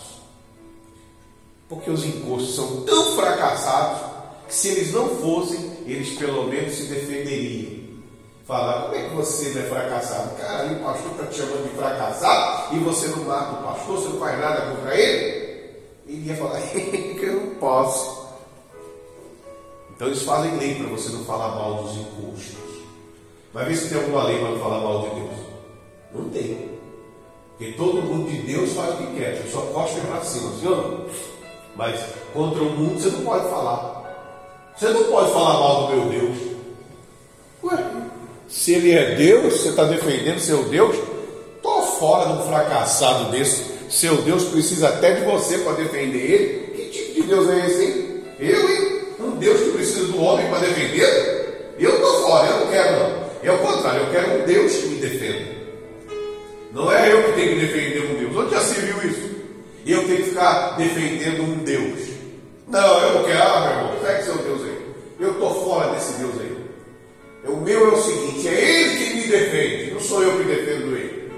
[1.67, 4.01] Porque os encostos são tão fracassados
[4.47, 7.78] que se eles não fossem, eles pelo menos se defenderiam
[8.49, 10.35] falar, como é que você não é fracassado?
[10.37, 14.09] Cara, o pastor está te chamando de fracassado e você não mata o pastor, você
[14.09, 15.79] não faz nada contra ele?
[16.07, 18.27] Ele ia falar que eu não posso.
[19.91, 22.57] Então eles fazem lei para você não falar mal dos encostos.
[23.53, 25.39] Vai ver se tem alguma lei para não falar mal de Deus.
[26.15, 26.79] Não tem.
[27.55, 31.05] Porque todo mundo de Deus faz o que quer, só costa para cima, senhor?
[31.75, 32.01] Mas
[32.33, 34.71] contra o mundo você não pode falar.
[34.75, 36.37] Você não pode falar mal do meu Deus.
[37.63, 38.09] Ué,
[38.49, 40.95] se ele é Deus, você está defendendo seu Deus?
[41.55, 43.63] Estou fora de um fracassado desse.
[43.89, 46.71] Seu Deus precisa até de você para defender ele.
[46.75, 48.23] Que tipo de Deus é esse, hein?
[48.39, 48.99] Eu, hein?
[49.19, 51.75] Um Deus que precisa do homem para defender?
[51.77, 53.29] Eu estou fora, eu não quero, não.
[53.43, 55.59] É o contrário, eu quero um Deus que me defenda.
[56.73, 58.35] Não é eu que tenho que defender um Deus.
[58.35, 59.29] Onde já se viu isso?
[59.85, 61.99] Eu tenho que ficar defendendo um Deus.
[62.67, 64.77] Não, eu não quero, ah, meu irmão, segue seu Deus aí.
[65.19, 66.59] Eu estou fora desse Deus aí.
[67.47, 70.95] O meu é o seguinte: é Ele quem me defende, não sou eu que defendo
[70.95, 71.31] Ele.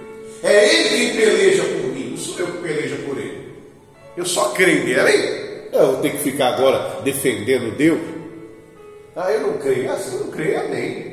[0.43, 3.52] É Ele quem peleja por mim, não sou eu que peleja por Ele.
[4.18, 4.99] Eu só creio nele.
[4.99, 7.99] Aí, eu tenho que ficar agora defendendo Deus?
[9.16, 9.91] Ah, eu não creio.
[9.91, 11.12] Ah, se eu não creio, amém.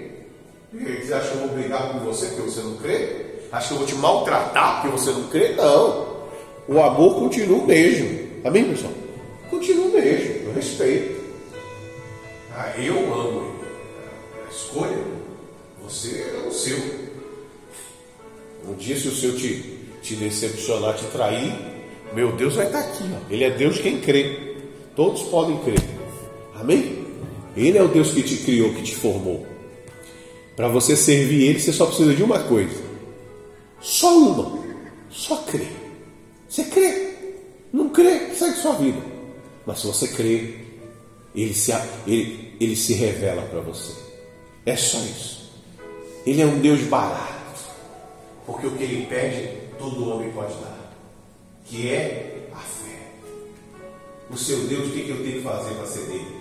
[0.72, 3.08] Você acha que eu vou brigar com você porque você não crê?
[3.50, 5.52] Acha que eu vou te maltratar porque você não crê?
[5.52, 6.18] Não.
[6.68, 8.28] O amor continua o mesmo.
[8.44, 8.92] Amém, pessoal?
[9.48, 10.48] Continua o mesmo.
[10.48, 11.18] Eu respeito.
[12.54, 13.57] Ah, eu amo ele
[14.68, 14.98] escolha,
[15.82, 16.78] você é o seu.
[18.68, 21.54] Um dia, se o seu te, te decepcionar, te trair,
[22.12, 23.04] meu Deus vai estar aqui.
[23.04, 23.32] Ó.
[23.32, 24.56] Ele é Deus quem crê.
[24.94, 25.82] Todos podem crer.
[26.54, 27.06] Amém?
[27.56, 29.46] Ele é o Deus que te criou, que te formou.
[30.54, 32.82] Para você servir Ele, você só precisa de uma coisa:
[33.80, 34.58] só uma.
[35.08, 35.72] Só crer.
[36.48, 37.08] Você crê.
[37.72, 39.00] Não crê, segue sua vida.
[39.64, 40.54] Mas se você crê,
[41.34, 41.72] Ele se,
[42.06, 44.07] ele, ele se revela para você.
[44.66, 45.50] É só isso.
[46.26, 47.28] Ele é um Deus barato.
[48.46, 50.92] Porque o que ele pede, todo homem pode dar.
[51.64, 52.98] Que é a fé.
[54.30, 56.36] O seu Deus, o que, eu tenho que fazer para ser dele?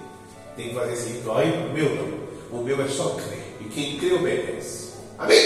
[0.56, 2.60] Tem que fazer assim, aí o meu não.
[2.60, 3.44] O meu é só crer.
[3.62, 4.94] E quem crê obedece.
[5.18, 5.38] Amém?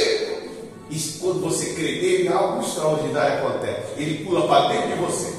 [0.89, 3.93] E quando você crê nele, algo extraordinário acontece.
[3.97, 5.33] Ele pula para dentro de você.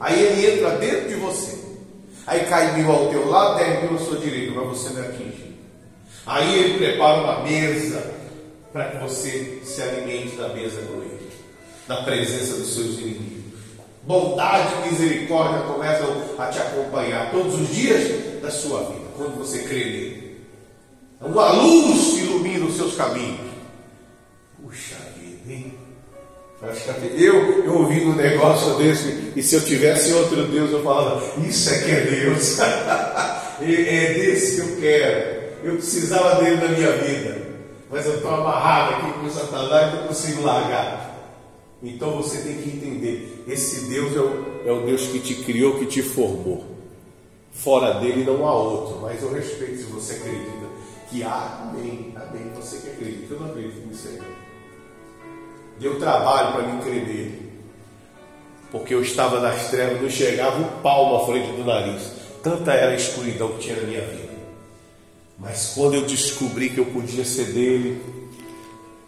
[0.00, 1.58] Aí ele entra dentro de você.
[2.26, 5.51] Aí cai mil ao teu lado, dez mil à sua direita, mas você não atinge.
[6.26, 8.12] Aí ele prepara uma mesa
[8.72, 11.30] para que você se alimente da mesa com ele,
[11.88, 13.42] na presença dos seus inimigos.
[14.04, 19.60] Bondade e misericórdia começam a te acompanhar todos os dias da sua vida, quando você
[19.62, 20.40] crê nele.
[21.20, 23.52] Uma luz ilumina os seus caminhos.
[24.60, 25.74] Puxa vida, hein?
[27.16, 31.70] Eu, eu ouvindo um negócio desse, e se eu tivesse outro Deus, eu falava, isso
[31.74, 32.58] é que é Deus.
[33.60, 35.41] é desse que eu quero.
[35.62, 37.52] Eu precisava dele na minha vida.
[37.90, 41.12] Mas eu estou amarrado aqui com Satanás e não consigo largar.
[41.82, 45.78] Então você tem que entender: esse Deus é o, é o Deus que te criou,
[45.78, 46.64] que te formou.
[47.52, 49.00] Fora dele não há outro.
[49.02, 50.66] Mas eu respeito se você acredita
[51.10, 51.68] que há.
[51.68, 52.14] Amém.
[52.16, 52.50] Amém.
[52.56, 53.34] Você que acredita.
[53.34, 54.20] Eu não acredito nisso aí.
[55.78, 57.52] Deu trabalho para me crer nele.
[58.70, 62.10] Porque eu estava nas trevas, não chegava um palmo à frente do nariz.
[62.42, 64.32] Tanta era a escuridão que tinha na minha vida.
[65.42, 68.00] Mas quando eu descobri que eu podia ser dele,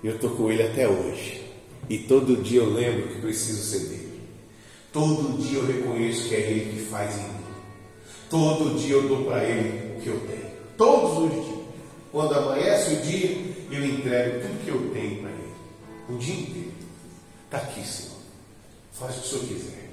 [0.03, 1.45] eu estou com ele até hoje.
[1.89, 4.21] E todo dia eu lembro que preciso ser dele.
[4.93, 7.45] Todo dia eu reconheço que é ele que faz em mim.
[8.29, 10.51] Todo dia eu dou para ele o que eu tenho.
[10.77, 11.65] Todos os dias.
[12.11, 15.55] Quando amanhece o dia, eu entrego tudo que eu tenho para ele.
[16.09, 16.73] O dia inteiro.
[17.45, 18.19] Está aqui, Senhor.
[18.93, 19.91] Faz o que o Senhor quiser.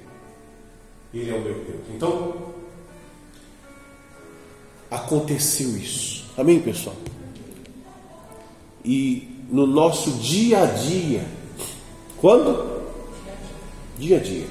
[1.14, 1.82] Ele é o meu Deus.
[1.94, 2.52] Então,
[4.90, 6.21] aconteceu isso.
[6.36, 6.96] Amém, pessoal?
[8.84, 11.24] E no nosso dia a dia,
[12.20, 12.82] quando?
[13.98, 14.46] Dia a dia,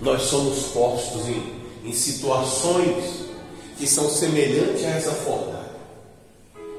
[0.00, 3.24] nós somos postos em, em situações
[3.78, 5.72] que são semelhantes a essa fornalha,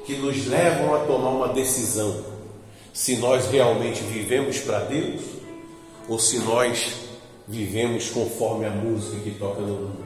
[0.05, 2.24] que nos levam a tomar uma decisão
[2.93, 5.22] se nós realmente vivemos para Deus
[6.07, 6.93] ou se nós
[7.47, 10.05] vivemos conforme a música que toca no mundo.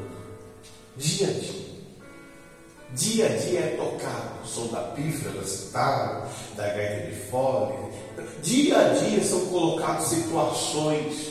[0.97, 1.58] Dia a dia.
[2.93, 7.75] Dia a dia é tocado o som da pífara, da citada, da gaita de fole.
[8.41, 11.29] Dia a dia são colocadas situações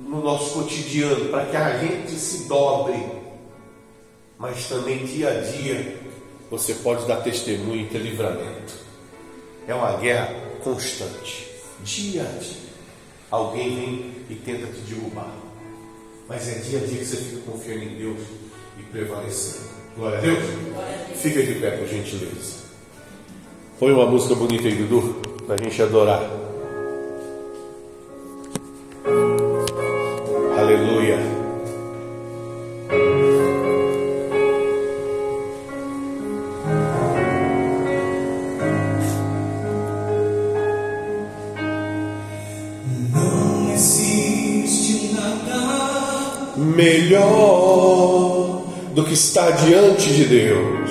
[0.00, 3.00] no nosso cotidiano para que a gente se dobre.
[4.38, 5.96] Mas também dia a dia
[6.50, 8.74] você pode dar testemunho e ter livramento.
[9.68, 11.48] É uma guerra constante.
[11.84, 12.68] Dia a dia.
[13.30, 15.32] Alguém vem e tenta te derrubar.
[16.28, 18.20] Mas é dia a dia que você fica confiando em Deus
[18.78, 19.67] e prevalecendo.
[19.98, 20.38] Glória a Deus.
[21.16, 22.58] Fica de pé, por gentileza.
[23.80, 26.22] Põe uma música bonita aí, Dudu, para a gente adorar.
[30.56, 31.18] Aleluia.
[43.12, 47.87] Não existe nada Melhor
[48.98, 50.90] do que está diante de Deus.